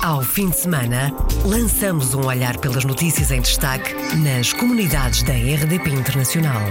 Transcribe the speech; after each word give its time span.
Ao 0.00 0.22
fim 0.22 0.48
de 0.48 0.56
semana, 0.56 1.12
lançamos 1.44 2.14
um 2.14 2.24
olhar 2.24 2.56
pelas 2.58 2.84
notícias 2.84 3.32
em 3.32 3.40
destaque 3.40 3.92
nas 4.16 4.52
comunidades 4.52 5.24
da 5.24 5.32
RDP 5.32 5.90
Internacional. 5.90 6.62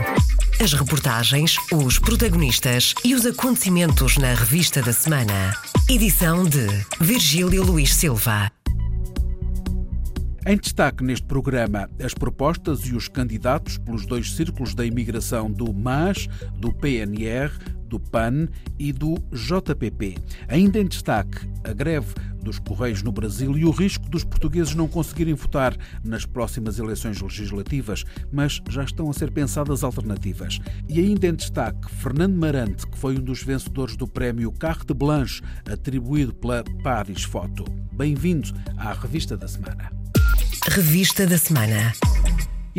As 0.61 0.71
reportagens, 0.71 1.57
os 1.73 1.99
protagonistas 1.99 2.95
e 3.03 3.13
os 3.13 3.25
acontecimentos 3.25 4.17
na 4.17 4.33
revista 4.33 4.81
da 4.81 4.93
semana. 4.93 5.53
Edição 5.89 6.45
de 6.45 6.67
Virgílio 7.01 7.63
Luís 7.63 7.93
Silva. 7.93 8.49
Em 10.45 10.55
destaque 10.55 11.03
neste 11.03 11.27
programa, 11.27 11.89
as 12.01 12.13
propostas 12.13 12.85
e 12.85 12.95
os 12.95 13.09
candidatos 13.09 13.77
pelos 13.77 14.05
dois 14.05 14.31
círculos 14.31 14.73
da 14.73 14.85
imigração 14.85 15.51
do 15.51 15.73
MAS, 15.73 16.29
do 16.57 16.71
PNR, 16.71 17.51
do 17.87 17.99
PAN 17.99 18.47
e 18.77 18.91
do 18.91 19.15
JPP. 19.31 20.15
Ainda 20.47 20.79
em 20.79 20.85
destaque, 20.85 21.39
a 21.63 21.73
greve 21.73 22.13
dos 22.47 22.59
Correios 22.59 23.03
no 23.03 23.11
Brasil 23.11 23.57
e 23.57 23.65
o 23.65 23.71
risco 23.71 24.09
dos 24.09 24.23
portugueses 24.23 24.73
não 24.73 24.87
conseguirem 24.87 25.33
votar 25.33 25.75
nas 26.03 26.25
próximas 26.25 26.79
eleições 26.79 27.21
legislativas, 27.21 28.05
mas 28.31 28.61
já 28.69 28.83
estão 28.83 29.09
a 29.09 29.13
ser 29.13 29.31
pensadas 29.31 29.83
alternativas. 29.83 30.59
E 30.87 30.99
ainda 30.99 31.27
em 31.27 31.35
destaque, 31.35 31.91
Fernando 31.95 32.35
Marante, 32.35 32.87
que 32.87 32.97
foi 32.97 33.17
um 33.17 33.21
dos 33.21 33.43
vencedores 33.43 33.97
do 33.97 34.07
prémio 34.07 34.51
Carte 34.53 34.93
Blanche, 34.93 35.41
atribuído 35.69 36.33
pela 36.33 36.63
Paris 36.81 37.23
Foto. 37.23 37.65
Bem-vindo 37.91 38.49
à 38.77 38.93
Revista 38.93 39.35
da 39.35 39.47
Semana. 39.47 39.91
Revista 40.69 41.27
da 41.27 41.37
Semana. 41.37 41.91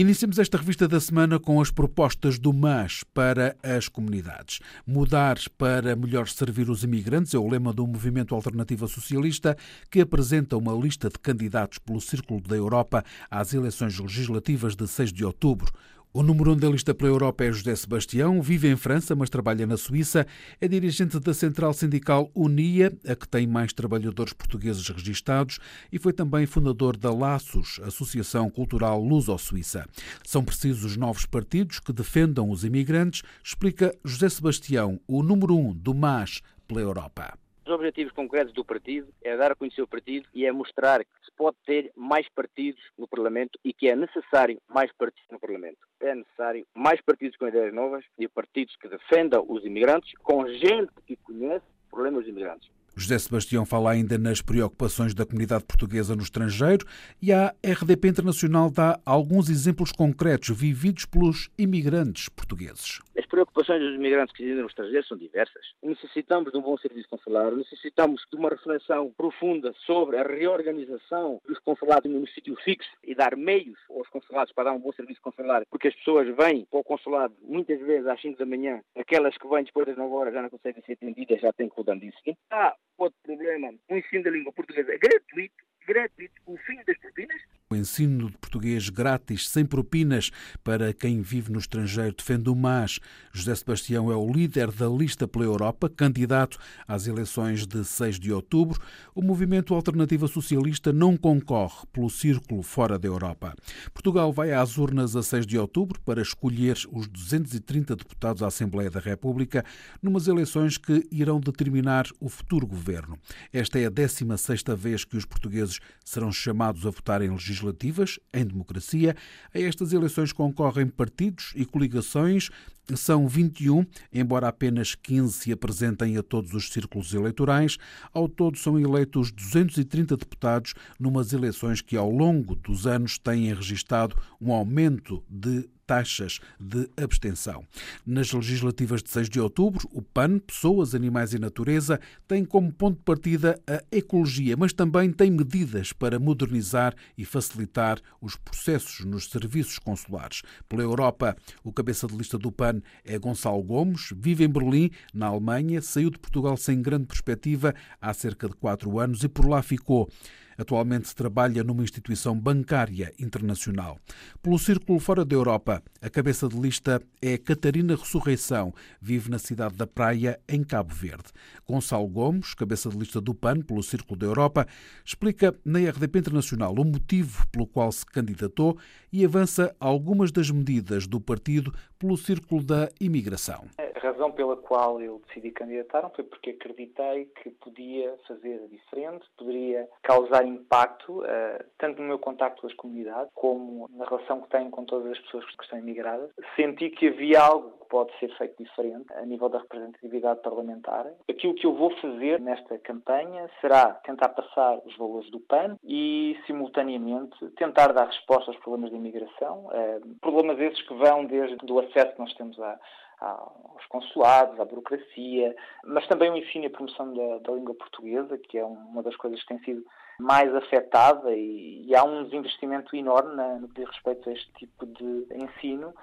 Iniciamos 0.00 0.38
esta 0.38 0.56
revista 0.56 0.86
da 0.86 1.00
semana 1.00 1.40
com 1.40 1.60
as 1.60 1.72
propostas 1.72 2.38
do 2.38 2.52
MAS 2.52 3.02
para 3.12 3.56
as 3.60 3.88
comunidades. 3.88 4.60
Mudar 4.86 5.36
para 5.58 5.96
melhor 5.96 6.28
servir 6.28 6.70
os 6.70 6.84
imigrantes 6.84 7.34
é 7.34 7.38
o 7.38 7.48
lema 7.48 7.72
do 7.72 7.84
Movimento 7.84 8.32
Alternativa 8.32 8.86
Socialista, 8.86 9.56
que 9.90 10.00
apresenta 10.00 10.56
uma 10.56 10.72
lista 10.72 11.08
de 11.08 11.18
candidatos 11.18 11.78
pelo 11.78 12.00
Círculo 12.00 12.40
da 12.40 12.54
Europa 12.54 13.04
às 13.28 13.52
eleições 13.52 13.98
legislativas 13.98 14.76
de 14.76 14.86
6 14.86 15.12
de 15.12 15.24
outubro. 15.24 15.72
O 16.10 16.22
número 16.22 16.52
um 16.52 16.56
da 16.56 16.70
lista 16.70 16.94
pela 16.94 17.10
Europa 17.10 17.44
é 17.44 17.52
José 17.52 17.76
Sebastião, 17.76 18.40
vive 18.40 18.66
em 18.66 18.76
França, 18.76 19.14
mas 19.14 19.28
trabalha 19.28 19.66
na 19.66 19.76
Suíça. 19.76 20.26
É 20.58 20.66
dirigente 20.66 21.20
da 21.20 21.34
central 21.34 21.74
sindical 21.74 22.30
Unia, 22.34 22.96
a 23.06 23.14
que 23.14 23.28
tem 23.28 23.46
mais 23.46 23.74
trabalhadores 23.74 24.32
portugueses 24.32 24.88
registados, 24.88 25.58
e 25.92 25.98
foi 25.98 26.14
também 26.14 26.46
fundador 26.46 26.96
da 26.96 27.12
Laços, 27.12 27.78
Associação 27.84 28.48
Cultural 28.48 29.02
Luso-Suíça. 29.04 29.86
São 30.24 30.42
precisos 30.42 30.96
novos 30.96 31.26
partidos 31.26 31.78
que 31.78 31.92
defendam 31.92 32.48
os 32.48 32.64
imigrantes, 32.64 33.22
explica 33.44 33.94
José 34.02 34.30
Sebastião, 34.30 34.98
o 35.06 35.22
número 35.22 35.54
um 35.54 35.74
do 35.74 35.94
MAS 35.94 36.40
pela 36.66 36.80
Europa. 36.80 37.38
Os 37.68 37.74
objetivos 37.74 38.14
concretos 38.14 38.54
do 38.54 38.64
partido 38.64 39.12
é 39.22 39.36
dar 39.36 39.52
a 39.52 39.54
conhecer 39.54 39.82
o 39.82 39.86
partido 39.86 40.26
e 40.32 40.46
é 40.46 40.50
mostrar 40.50 41.04
que 41.04 41.10
se 41.22 41.30
pode 41.36 41.58
ter 41.66 41.92
mais 41.94 42.26
partidos 42.30 42.80
no 42.96 43.06
Parlamento 43.06 43.58
e 43.62 43.74
que 43.74 43.90
é 43.90 43.94
necessário 43.94 44.58
mais 44.66 44.90
partidos 44.92 45.28
no 45.30 45.38
Parlamento. 45.38 45.76
É 46.00 46.14
necessário 46.14 46.66
mais 46.74 46.98
partidos 47.02 47.36
com 47.36 47.46
ideias 47.46 47.74
novas 47.74 48.02
e 48.18 48.26
partidos 48.26 48.74
que 48.76 48.88
defendam 48.88 49.44
os 49.46 49.66
imigrantes, 49.66 50.14
com 50.22 50.48
gente 50.48 50.90
que 51.06 51.16
conhece 51.16 51.66
o 51.88 51.90
problema 51.90 52.20
dos 52.20 52.28
imigrantes. 52.30 52.77
José 52.98 53.16
Sebastião 53.16 53.64
fala 53.64 53.92
ainda 53.92 54.18
nas 54.18 54.42
preocupações 54.42 55.14
da 55.14 55.24
comunidade 55.24 55.64
portuguesa 55.64 56.16
no 56.16 56.22
estrangeiro 56.22 56.84
e 57.22 57.32
a 57.32 57.54
RDP 57.64 58.08
Internacional 58.08 58.70
dá 58.72 58.98
alguns 59.06 59.48
exemplos 59.48 59.92
concretos 59.92 60.50
vividos 60.50 61.04
pelos 61.04 61.48
imigrantes 61.56 62.28
portugueses. 62.28 63.00
As 63.16 63.24
preocupações 63.26 63.80
dos 63.80 63.94
imigrantes 63.94 64.34
que 64.34 64.42
vivem 64.42 64.62
no 64.62 64.68
estrangeiro 64.68 65.06
são 65.06 65.16
diversas. 65.16 65.64
Necessitamos 65.80 66.50
de 66.50 66.58
um 66.58 66.62
bom 66.62 66.76
serviço 66.78 67.08
consular, 67.08 67.52
necessitamos 67.52 68.22
de 68.32 68.36
uma 68.36 68.48
reflexão 68.48 69.12
profunda 69.16 69.72
sobre 69.86 70.16
a 70.16 70.24
reorganização 70.24 71.40
dos 71.46 71.58
consulados 71.60 72.10
no 72.10 72.26
sítio 72.26 72.56
fixo 72.64 72.90
e 73.04 73.14
dar 73.14 73.36
meios 73.36 73.78
aos 73.88 74.08
consulados 74.08 74.52
para 74.52 74.64
dar 74.64 74.72
um 74.72 74.80
bom 74.80 74.92
serviço 74.92 75.20
consular, 75.22 75.62
porque 75.70 75.86
as 75.86 75.94
pessoas 75.94 76.26
vêm 76.36 76.66
para 76.68 76.80
o 76.80 76.84
consulado 76.84 77.34
muitas 77.42 77.78
vezes 77.80 78.08
às 78.08 78.20
5 78.20 78.38
da 78.38 78.46
manhã, 78.46 78.80
aquelas 78.96 79.36
que 79.38 79.46
vêm 79.46 79.62
depois 79.62 79.86
das 79.86 79.96
9 79.96 80.12
horas 80.14 80.34
já 80.34 80.42
não 80.42 80.50
conseguem 80.50 80.82
ser 80.82 80.94
atendidas, 80.94 81.40
já 81.40 81.52
têm 81.52 81.68
que 81.68 81.76
rodar 81.76 81.98
disso. 81.98 82.18
Então, 82.26 82.72
outro 82.98 83.18
problema, 83.22 83.72
o 83.88 83.96
ensino 83.96 84.24
da 84.24 84.30
língua 84.30 84.52
portuguesa. 84.52 84.92
É 84.92 84.98
gratuito, 84.98 85.64
gratuito, 85.88 86.34
o 86.44 86.58
fim 86.58 86.76
das 86.86 86.98
propinas, 86.98 87.40
o 87.70 87.76
ensino 87.76 88.30
de 88.30 88.38
português 88.38 88.88
grátis, 88.88 89.46
sem 89.46 89.62
propinas, 89.62 90.30
para 90.64 90.90
quem 90.94 91.20
vive 91.20 91.52
no 91.52 91.58
estrangeiro, 91.58 92.14
defende 92.16 92.48
o 92.48 92.56
MAS. 92.56 92.98
José 93.30 93.54
Sebastião 93.54 94.10
é 94.10 94.16
o 94.16 94.32
líder 94.32 94.72
da 94.72 94.88
lista 94.88 95.28
pela 95.28 95.44
Europa, 95.44 95.90
candidato 95.90 96.58
às 96.86 97.06
eleições 97.06 97.66
de 97.66 97.84
6 97.84 98.18
de 98.18 98.32
outubro. 98.32 98.80
O 99.14 99.20
movimento 99.20 99.74
Alternativa 99.74 100.26
Socialista 100.26 100.94
não 100.94 101.14
concorre 101.14 101.86
pelo 101.92 102.08
círculo 102.08 102.62
fora 102.62 102.98
da 102.98 103.06
Europa. 103.06 103.54
Portugal 103.92 104.32
vai 104.32 104.52
às 104.52 104.78
urnas 104.78 105.14
a 105.14 105.22
6 105.22 105.46
de 105.46 105.58
outubro 105.58 106.00
para 106.00 106.22
escolher 106.22 106.78
os 106.90 107.06
230 107.06 107.96
deputados 107.96 108.42
à 108.42 108.46
Assembleia 108.46 108.90
da 108.90 109.00
República, 109.00 109.62
numas 110.02 110.26
eleições 110.26 110.78
que 110.78 111.06
irão 111.10 111.38
determinar 111.38 112.06
o 112.18 112.30
futuro 112.30 112.66
governo. 112.66 113.18
Esta 113.52 113.78
é 113.78 113.84
a 113.84 113.90
16 113.90 114.62
vez 114.74 115.04
que 115.04 115.18
os 115.18 115.26
portugueses 115.26 115.77
serão 116.04 116.32
chamados 116.32 116.86
a 116.86 116.90
votar 116.90 117.22
em 117.22 117.30
legislativas, 117.30 118.18
em 118.32 118.44
democracia. 118.44 119.16
A 119.54 119.60
estas 119.60 119.92
eleições 119.92 120.32
concorrem 120.32 120.86
partidos 120.86 121.52
e 121.54 121.64
coligações 121.64 122.50
são 122.96 123.28
21, 123.28 123.84
embora 124.12 124.48
apenas 124.48 124.94
15 124.94 125.32
se 125.32 125.52
apresentem 125.52 126.16
a 126.16 126.22
todos 126.22 126.54
os 126.54 126.70
círculos 126.70 127.12
eleitorais. 127.12 127.76
Ao 128.12 128.28
todo 128.28 128.56
são 128.56 128.78
eleitos 128.78 129.30
230 129.30 130.16
deputados 130.16 130.74
numas 130.98 131.32
eleições 131.32 131.80
que 131.80 131.96
ao 131.96 132.10
longo 132.10 132.54
dos 132.54 132.86
anos 132.86 133.18
têm 133.18 133.52
registado 133.52 134.16
um 134.40 134.52
aumento 134.52 135.22
de 135.28 135.68
taxas 135.88 136.38
de 136.60 136.86
abstenção. 137.02 137.64
Nas 138.06 138.30
legislativas 138.30 139.02
de 139.02 139.08
6 139.08 139.30
de 139.30 139.40
outubro, 139.40 139.88
o 139.90 140.02
PAN, 140.02 140.38
Pessoas, 140.38 140.94
Animais 140.94 141.32
e 141.32 141.38
Natureza, 141.38 141.98
tem 142.28 142.44
como 142.44 142.70
ponto 142.70 142.98
de 142.98 143.04
partida 143.04 143.58
a 143.66 143.82
ecologia, 143.90 144.54
mas 144.54 144.74
também 144.74 145.10
tem 145.10 145.30
medidas 145.30 145.94
para 145.94 146.18
modernizar 146.18 146.94
e 147.16 147.24
facilitar 147.24 147.98
os 148.20 148.36
processos 148.36 149.04
nos 149.06 149.30
serviços 149.30 149.78
consulares. 149.78 150.42
Pela 150.68 150.82
Europa, 150.82 151.34
o 151.64 151.72
cabeça 151.72 152.06
de 152.06 152.14
lista 152.14 152.36
do 152.36 152.52
PAN 152.52 152.82
é 153.02 153.18
Gonçalo 153.18 153.62
Gomes, 153.62 154.12
vive 154.14 154.44
em 154.44 154.48
Berlim, 154.48 154.90
na 155.14 155.28
Alemanha, 155.28 155.80
saiu 155.80 156.10
de 156.10 156.18
Portugal 156.18 156.58
sem 156.58 156.82
grande 156.82 157.06
perspectiva 157.06 157.74
há 157.98 158.12
cerca 158.12 158.46
de 158.46 158.54
quatro 158.54 158.98
anos 158.98 159.24
e 159.24 159.28
por 159.28 159.48
lá 159.48 159.62
ficou. 159.62 160.10
Atualmente 160.58 161.14
trabalha 161.14 161.62
numa 161.62 161.84
instituição 161.84 162.36
bancária 162.36 163.12
internacional. 163.16 163.96
Pelo 164.42 164.58
Círculo 164.58 164.98
Fora 164.98 165.24
da 165.24 165.36
Europa, 165.36 165.80
a 166.02 166.10
cabeça 166.10 166.48
de 166.48 166.58
lista 166.58 167.00
é 167.22 167.38
Catarina 167.38 167.94
Ressurreição, 167.94 168.74
vive 169.00 169.30
na 169.30 169.38
cidade 169.38 169.76
da 169.76 169.86
Praia, 169.86 170.40
em 170.48 170.64
Cabo 170.64 170.92
Verde. 170.92 171.30
Gonçalo 171.64 172.08
Gomes, 172.08 172.54
cabeça 172.54 172.88
de 172.88 172.98
lista 172.98 173.20
do 173.20 173.32
PAN 173.32 173.60
pelo 173.60 173.84
Círculo 173.84 174.18
da 174.18 174.26
Europa, 174.26 174.66
explica 175.04 175.54
na 175.64 175.78
RDP 175.78 176.18
Internacional 176.18 176.74
o 176.74 176.84
motivo 176.84 177.46
pelo 177.52 177.66
qual 177.66 177.92
se 177.92 178.04
candidatou 178.04 178.76
e 179.12 179.24
avança 179.24 179.74
algumas 179.78 180.32
das 180.32 180.50
medidas 180.50 181.06
do 181.06 181.20
partido 181.20 181.72
pelo 181.98 182.16
Círculo 182.16 182.64
da 182.64 182.88
Imigração. 183.00 183.64
A 183.78 184.00
razão 184.00 184.32
pela 184.32 184.56
qual 184.56 185.00
eu 185.00 185.22
decidi 185.28 185.50
candidatar 185.50 186.08
foi 186.14 186.24
porque 186.24 186.50
acreditei 186.50 187.26
que 187.42 187.50
podia 187.50 188.16
fazer 188.26 188.60
diferente, 188.68 189.24
poderia 189.36 189.88
causar 190.02 190.44
impacto, 190.48 191.20
uh, 191.20 191.64
tanto 191.78 192.00
no 192.00 192.08
meu 192.08 192.18
contacto 192.18 192.60
com 192.62 192.66
as 192.66 192.74
comunidades, 192.74 193.30
como 193.34 193.88
na 193.92 194.04
relação 194.04 194.40
que 194.40 194.48
tenho 194.48 194.70
com 194.70 194.84
todas 194.84 195.12
as 195.12 195.18
pessoas 195.20 195.44
que 195.44 195.64
estão 195.64 195.78
imigradas. 195.78 196.30
Senti 196.56 196.90
que 196.90 197.08
havia 197.08 197.40
algo 197.40 197.70
que 197.70 197.88
pode 197.88 198.16
ser 198.18 198.28
feito 198.36 198.62
diferente 198.62 199.12
a 199.14 199.24
nível 199.24 199.48
da 199.48 199.58
representatividade 199.58 200.40
parlamentar. 200.42 201.06
Aquilo 201.28 201.54
que 201.54 201.66
eu 201.66 201.74
vou 201.74 201.90
fazer 201.98 202.40
nesta 202.40 202.78
campanha 202.78 203.48
será 203.60 203.94
tentar 204.04 204.30
passar 204.30 204.78
os 204.84 204.96
valores 204.96 205.30
do 205.30 205.40
PAN 205.40 205.76
e, 205.84 206.38
simultaneamente, 206.46 207.48
tentar 207.56 207.92
dar 207.92 208.06
resposta 208.06 208.50
aos 208.50 208.60
problemas 208.60 208.90
de 208.90 208.96
imigração, 208.96 209.66
uh, 209.66 210.16
problemas 210.20 210.58
esses 210.58 210.82
que 210.82 210.94
vão 210.94 211.24
desde 211.24 211.56
o 211.70 211.78
acesso 211.78 212.12
que 212.12 212.20
nós 212.20 212.34
temos 212.34 212.58
a 212.60 212.78
aos 213.20 213.84
consulados, 213.86 214.58
à 214.60 214.64
burocracia, 214.64 215.54
mas 215.84 216.06
também 216.06 216.30
o 216.30 216.36
ensino 216.36 216.64
e 216.64 216.66
a 216.68 216.70
promoção 216.70 217.12
da, 217.12 217.38
da 217.38 217.52
língua 217.52 217.74
portuguesa, 217.74 218.38
que 218.38 218.58
é 218.58 218.64
uma 218.64 219.02
das 219.02 219.16
coisas 219.16 219.40
que 219.42 219.48
tem 219.48 219.58
sido 219.60 219.84
mais 220.20 220.52
afetada 220.54 221.30
e, 221.34 221.84
e 221.86 221.94
há 221.94 222.02
um 222.04 222.24
desinvestimento 222.24 222.94
enorme 222.94 223.34
na, 223.36 223.58
no 223.58 223.68
que 223.68 223.80
diz 223.80 223.90
respeito 223.90 224.28
a 224.28 224.32
este 224.32 224.50
tipo 224.58 224.86
de 224.86 225.26
ensino. 225.34 225.94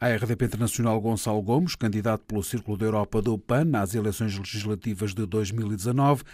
A 0.00 0.08
RDP 0.08 0.46
Internacional 0.46 0.98
Gonçalo 1.00 1.42
Gomes, 1.42 1.76
candidato 1.76 2.24
pelo 2.24 2.42
Círculo 2.42 2.76
da 2.76 2.86
Europa 2.86 3.20
do 3.20 3.38
PAN 3.38 3.70
às 3.74 3.94
eleições 3.94 4.36
legislativas 4.38 5.12
de 5.12 5.26
2019, 5.26 6.24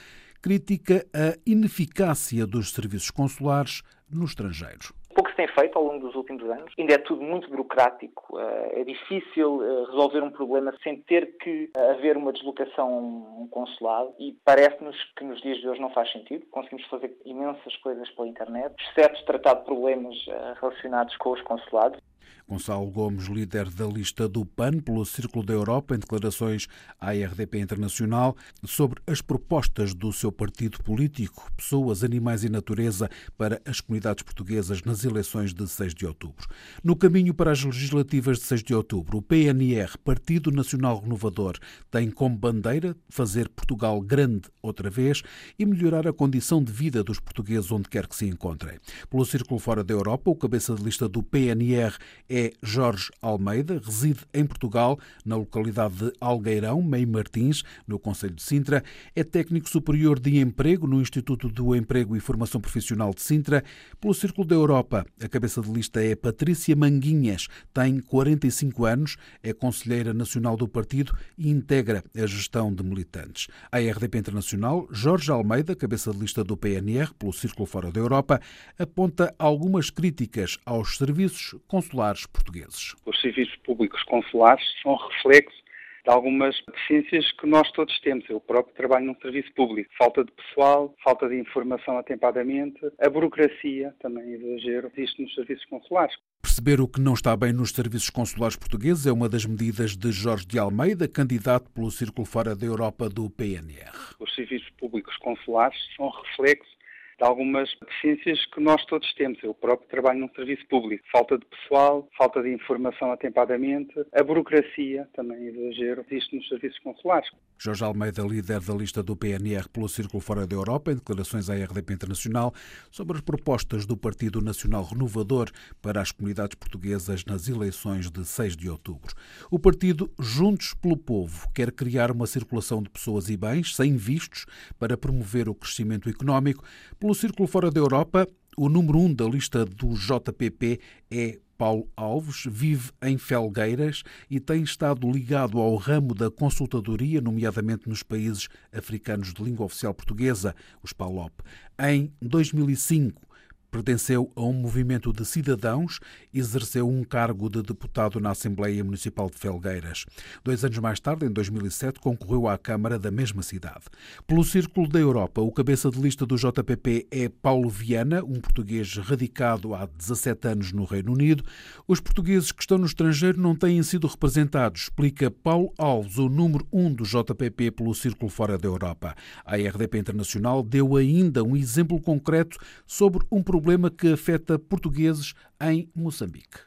critica 0.40 1.05
a 1.12 1.37
ineficácia 1.44 2.46
dos 2.46 2.73
serviços 2.73 3.11
consulares 3.11 3.82
no 4.08 4.25
estrangeiro. 4.25 4.94
Se 5.36 5.44
tem 5.44 5.48
feito 5.48 5.76
ao 5.76 5.84
longo 5.84 6.06
dos 6.06 6.14
últimos 6.14 6.42
anos. 6.44 6.72
Ainda 6.78 6.94
é 6.94 6.98
tudo 6.98 7.22
muito 7.22 7.50
burocrático, 7.50 8.38
é 8.40 8.82
difícil 8.84 9.58
resolver 9.86 10.22
um 10.22 10.30
problema 10.30 10.74
sem 10.82 10.96
ter 11.02 11.36
que 11.36 11.70
haver 11.76 12.16
uma 12.16 12.32
deslocação 12.32 12.88
a 12.88 13.42
um 13.42 13.48
consulado 13.50 14.14
e 14.18 14.34
parece-nos 14.44 14.96
que 15.14 15.24
nos 15.24 15.40
dias 15.42 15.58
de 15.58 15.68
hoje 15.68 15.80
não 15.80 15.90
faz 15.90 16.10
sentido. 16.10 16.46
Conseguimos 16.46 16.86
fazer 16.86 17.14
imensas 17.26 17.76
coisas 17.76 18.08
pela 18.12 18.28
internet, 18.28 18.74
exceto 18.80 19.24
tratar 19.26 19.54
de 19.56 19.64
problemas 19.64 20.16
relacionados 20.58 21.14
com 21.18 21.32
os 21.32 21.42
consulados. 21.42 22.00
Gonçalo 22.48 22.88
Gomes, 22.93 23.26
líder 23.26 23.69
da 23.70 23.87
lista 23.87 24.28
do 24.28 24.44
PAN 24.44 24.78
pelo 24.78 25.04
Círculo 25.04 25.44
da 25.44 25.52
Europa, 25.52 25.96
em 25.96 25.98
declarações 25.98 26.69
à 27.00 27.10
RDP 27.10 27.58
Internacional 27.58 28.37
sobre 28.64 29.02
as 29.04 29.20
propostas 29.20 29.93
do 29.93 30.12
seu 30.12 30.31
partido 30.31 30.78
político, 30.84 31.50
Pessoas, 31.56 32.04
Animais 32.04 32.44
e 32.44 32.48
Natureza, 32.48 33.10
para 33.37 33.60
as 33.64 33.81
comunidades 33.81 34.22
portuguesas 34.22 34.81
nas 34.84 35.04
eleições 35.04 35.52
de 35.52 35.66
6 35.66 35.93
de 35.93 36.06
outubro. 36.06 36.46
No 36.84 36.94
caminho 36.94 37.34
para 37.34 37.50
as 37.50 37.64
legislativas 37.64 38.38
de 38.38 38.44
6 38.44 38.62
de 38.62 38.75
outubro, 38.75 39.19
o 39.19 39.22
PNR, 39.22 39.98
Partido 40.04 40.52
Nacional 40.52 41.00
Renovador, 41.00 41.58
tem 41.90 42.12
como 42.12 42.37
bandeira 42.37 42.96
fazer 43.08 43.48
Portugal 43.48 44.00
grande 44.00 44.48
outra 44.62 44.88
vez 44.88 45.20
e 45.58 45.66
melhorar 45.66 46.06
a 46.06 46.12
condição 46.12 46.62
de 46.62 46.70
vida 46.70 47.02
dos 47.02 47.19
portugueses 47.19 47.72
onde 47.72 47.88
quer 47.88 48.06
que 48.06 48.14
se 48.14 48.26
encontrem. 48.26 48.78
Pelo 49.10 49.26
Círculo 49.26 49.58
Fora 49.58 49.82
da 49.82 49.93
Europa, 49.93 50.31
o 50.31 50.37
cabeça 50.37 50.76
de 50.76 50.82
lista 50.84 51.08
do 51.08 51.25
PNR 51.25 51.96
é 52.28 52.35
é 52.36 52.52
Jorge 52.62 53.08
Almeida, 53.22 53.80
reside 53.82 54.20
em 54.34 54.44
Portugal, 54.44 54.98
na 55.24 55.36
localidade 55.36 55.94
de 55.94 56.12
Algueirão, 56.20 56.82
Meio 56.82 57.08
Martins, 57.08 57.62
no 57.86 57.98
Conselho 57.98 58.34
de 58.34 58.42
Sintra. 58.42 58.84
É 59.14 59.24
técnico 59.24 59.70
superior 59.70 60.20
de 60.20 60.38
emprego 60.38 60.86
no 60.86 61.00
Instituto 61.00 61.48
do 61.48 61.74
Emprego 61.74 62.14
e 62.14 62.20
Formação 62.20 62.60
Profissional 62.60 63.14
de 63.14 63.22
Sintra. 63.22 63.64
Pelo 63.98 64.12
Círculo 64.12 64.46
da 64.46 64.54
Europa, 64.54 65.06
a 65.18 65.28
cabeça 65.28 65.62
de 65.62 65.72
lista 65.72 66.04
é 66.04 66.14
Patrícia 66.14 66.76
Manguinhas, 66.76 67.48
tem 67.72 68.00
45 68.00 68.84
anos, 68.84 69.16
é 69.42 69.54
conselheira 69.54 70.12
nacional 70.12 70.58
do 70.58 70.68
partido 70.68 71.16
e 71.38 71.48
integra 71.48 72.04
a 72.14 72.26
gestão 72.26 72.74
de 72.74 72.84
militantes. 72.84 73.46
A 73.72 73.78
RDP 73.78 74.18
Internacional, 74.18 74.86
Jorge 74.90 75.30
Almeida, 75.30 75.74
cabeça 75.74 76.12
de 76.12 76.18
lista 76.18 76.44
do 76.44 76.54
PNR, 76.54 77.14
pelo 77.14 77.32
Círculo 77.32 77.64
Fora 77.64 77.90
da 77.90 77.98
Europa, 77.98 78.38
aponta 78.78 79.34
algumas 79.38 79.88
críticas 79.88 80.58
aos 80.66 80.98
serviços 80.98 81.54
consulares 81.66 82.25
portugueses. 82.28 82.94
Os 83.05 83.20
serviços 83.20 83.56
públicos 83.56 84.02
consulares 84.05 84.64
são 84.82 84.96
reflexo 84.96 85.67
de 86.06 86.12
algumas 86.12 86.55
deficiências 86.67 87.32
que 87.32 87.46
nós 87.46 87.70
todos 87.73 87.99
temos. 88.00 88.25
Eu 88.31 88.40
próprio 88.40 88.75
trabalho 88.76 89.06
num 89.06 89.17
serviço 89.17 89.52
público. 89.55 89.90
Falta 89.99 90.25
de 90.25 90.31
pessoal, 90.31 90.94
falta 91.02 91.28
de 91.28 91.37
informação 91.37 91.99
atempadamente, 91.99 92.78
a 93.00 93.11
burocracia, 93.11 93.93
também 94.00 94.32
exagero, 94.34 94.90
existe 94.96 95.20
nos 95.20 95.34
serviços 95.34 95.64
consulares. 95.67 96.14
Perceber 96.40 96.81
o 96.81 96.87
que 96.87 97.00
não 97.00 97.14
está 97.14 97.37
bem 97.37 97.52
nos 97.52 97.70
serviços 97.70 98.08
consulares 98.08 98.56
portugueses 98.56 99.05
é 99.06 99.12
uma 99.12 99.29
das 99.29 99.44
medidas 99.44 99.96
de 99.96 100.12
Jorge 100.12 100.46
de 100.46 100.58
Almeida, 100.58 101.08
candidato 101.08 101.69
pelo 101.72 101.90
Círculo 101.90 102.25
Fora 102.25 102.55
da 102.55 102.64
Europa 102.64 103.08
do 103.08 103.29
PNR. 103.29 104.14
Os 104.20 104.32
serviços 104.34 104.70
públicos 104.79 105.17
consulares 105.17 105.76
são 105.96 106.08
reflexo 106.08 106.75
de 107.18 107.24
algumas 107.24 107.68
deficiências 107.80 108.44
que 108.46 108.60
nós 108.60 108.84
todos 108.86 109.12
temos. 109.14 109.42
Eu 109.42 109.54
próprio 109.54 109.88
trabalho 109.88 110.20
num 110.20 110.28
serviço 110.34 110.66
público. 110.68 111.04
Falta 111.10 111.38
de 111.38 111.46
pessoal, 111.46 112.06
falta 112.16 112.42
de 112.42 112.52
informação 112.52 113.10
atempadamente, 113.10 113.94
a 114.12 114.22
burocracia, 114.22 115.08
também 115.14 115.46
exagero, 115.46 116.04
existe 116.10 116.36
nos 116.36 116.46
serviços 116.48 116.78
consulares. 116.80 117.28
Jorge 117.58 117.84
Almeida, 117.84 118.22
líder 118.22 118.60
da 118.60 118.74
lista 118.74 119.02
do 119.02 119.16
PNR 119.16 119.66
pelo 119.70 119.88
Círculo 119.88 120.20
Fora 120.20 120.46
da 120.46 120.54
Europa, 120.54 120.92
em 120.92 120.96
declarações 120.96 121.48
à 121.48 121.54
RDP 121.54 121.94
Internacional 121.94 122.52
sobre 122.90 123.16
as 123.16 123.22
propostas 123.22 123.86
do 123.86 123.96
Partido 123.96 124.42
Nacional 124.42 124.84
Renovador 124.84 125.50
para 125.80 126.02
as 126.02 126.12
comunidades 126.12 126.54
portuguesas 126.54 127.24
nas 127.24 127.48
eleições 127.48 128.10
de 128.10 128.24
6 128.26 128.56
de 128.56 128.69
outubro. 128.69 129.14
O 129.50 129.58
partido 129.58 130.10
Juntos 130.20 130.74
pelo 130.74 130.98
Povo 130.98 131.50
quer 131.54 131.72
criar 131.72 132.10
uma 132.10 132.26
circulação 132.26 132.82
de 132.82 132.90
pessoas 132.90 133.30
e 133.30 133.36
bens 133.38 133.74
sem 133.74 133.96
vistos 133.96 134.44
para 134.78 134.96
promover 134.98 135.48
o 135.48 135.54
crescimento 135.54 136.10
económico. 136.10 136.62
Pelo 137.06 137.14
Círculo 137.14 137.47
Fora 137.47 137.70
da 137.70 137.79
Europa, 137.79 138.26
o 138.56 138.69
número 138.69 138.99
um 138.99 139.14
da 139.14 139.25
lista 139.25 139.64
do 139.64 139.94
JPP 139.94 140.81
é 141.08 141.38
Paulo 141.56 141.88
Alves, 141.97 142.43
vive 142.49 142.91
em 143.00 143.17
Felgueiras 143.17 144.03
e 144.29 144.41
tem 144.41 144.64
estado 144.64 145.08
ligado 145.08 145.61
ao 145.61 145.76
ramo 145.76 146.12
da 146.12 146.32
consultadoria, 146.32 147.20
nomeadamente 147.20 147.88
nos 147.88 148.03
países 148.03 148.49
africanos 148.73 149.32
de 149.32 149.41
língua 149.41 149.67
oficial 149.67 149.94
portuguesa, 149.94 150.53
os 150.82 150.93
PALOP. 150.93 151.32
Em 151.79 152.12
2005, 152.20 153.23
Pertenceu 153.70 154.30
a 154.34 154.42
um 154.42 154.52
movimento 154.52 155.12
de 155.12 155.24
cidadãos 155.24 156.00
e 156.32 156.38
exerceu 156.38 156.88
um 156.88 157.04
cargo 157.04 157.50
de 157.50 157.62
deputado 157.62 158.20
na 158.20 158.30
Assembleia 158.30 158.82
Municipal 158.82 159.28
de 159.28 159.36
Felgueiras. 159.36 160.06
Dois 160.42 160.64
anos 160.64 160.78
mais 160.78 161.00
tarde, 161.00 161.26
em 161.26 161.30
2007, 161.30 162.00
concorreu 162.00 162.48
à 162.48 162.56
Câmara 162.56 162.98
da 162.98 163.10
mesma 163.10 163.42
cidade. 163.42 163.84
Pelo 164.26 164.44
Círculo 164.44 164.88
da 164.88 164.98
Europa, 164.98 165.40
o 165.40 165.52
cabeça 165.52 165.90
de 165.90 166.00
lista 166.00 166.24
do 166.24 166.36
JPP 166.36 167.06
é 167.10 167.28
Paulo 167.28 167.68
Viana, 167.68 168.22
um 168.24 168.40
português 168.40 168.96
radicado 168.96 169.74
há 169.74 169.86
17 169.86 170.48
anos 170.48 170.72
no 170.72 170.84
Reino 170.84 171.12
Unido. 171.12 171.44
Os 171.86 172.00
portugueses 172.00 172.52
que 172.52 172.62
estão 172.62 172.78
no 172.78 172.86
estrangeiro 172.86 173.40
não 173.40 173.54
têm 173.54 173.82
sido 173.82 174.06
representados, 174.06 174.82
explica 174.82 175.30
Paulo 175.30 175.72
Alves, 175.76 176.19
o 176.19 176.28
número 176.28 176.66
1 176.72 176.86
um 176.86 176.94
do 176.94 177.04
JPP 177.04 177.72
pelo 177.72 177.94
Círculo 177.94 178.30
Fora 178.30 178.56
da 178.56 178.69
Europa. 178.69 179.14
A 179.44 179.56
RDP 179.56 179.98
Internacional 179.98 180.62
deu 180.62 180.96
ainda 180.96 181.42
um 181.42 181.56
exemplo 181.56 182.00
concreto 182.00 182.58
sobre 182.86 183.26
um 183.30 183.42
problema 183.42 183.56
problema 183.56 183.91
que 183.91 184.12
afeta 184.12 184.58
portugueses 184.58 185.32
em 185.58 185.91
Moçambique 185.97 186.61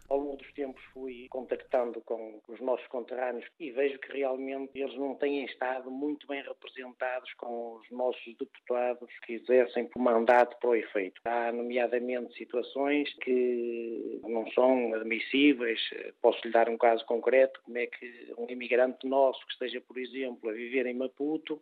contactando 1.30 2.02
com 2.02 2.42
os 2.48 2.60
nossos 2.60 2.86
conterrâneos 2.88 3.46
e 3.60 3.72
vejo 3.72 3.98
que 4.00 4.12
realmente 4.12 4.72
eles 4.80 4.96
não 4.98 5.16
têm 5.16 5.46
estado 5.46 5.90
muito 5.90 6.28
bem 6.28 6.44
representados 6.44 7.34
com 7.36 7.76
os 7.76 7.90
nossos 7.92 8.36
deputados 8.38 9.10
que 9.26 9.34
exercem 9.34 9.86
por 9.88 10.00
mandato 10.00 10.58
para 10.60 10.70
o 10.70 10.76
efeito. 10.76 11.22
Há, 11.24 11.52
nomeadamente, 11.52 12.38
situações 12.38 13.14
que 13.22 14.20
não 14.24 14.50
são 14.52 14.94
admissíveis. 14.94 15.80
Posso 16.22 16.46
lhe 16.46 16.52
dar 16.52 16.70
um 16.70 16.78
caso 16.78 17.06
concreto, 17.06 17.62
como 17.64 17.78
é 17.78 17.88
que 17.88 18.34
um 18.38 18.50
imigrante 18.50 19.08
nosso 19.08 19.46
que 19.46 19.54
esteja, 19.54 19.82
por 19.82 19.98
exemplo, 19.98 20.50
a 20.50 20.54
viver 20.54 20.86
em 20.86 20.94
Maputo, 20.96 21.60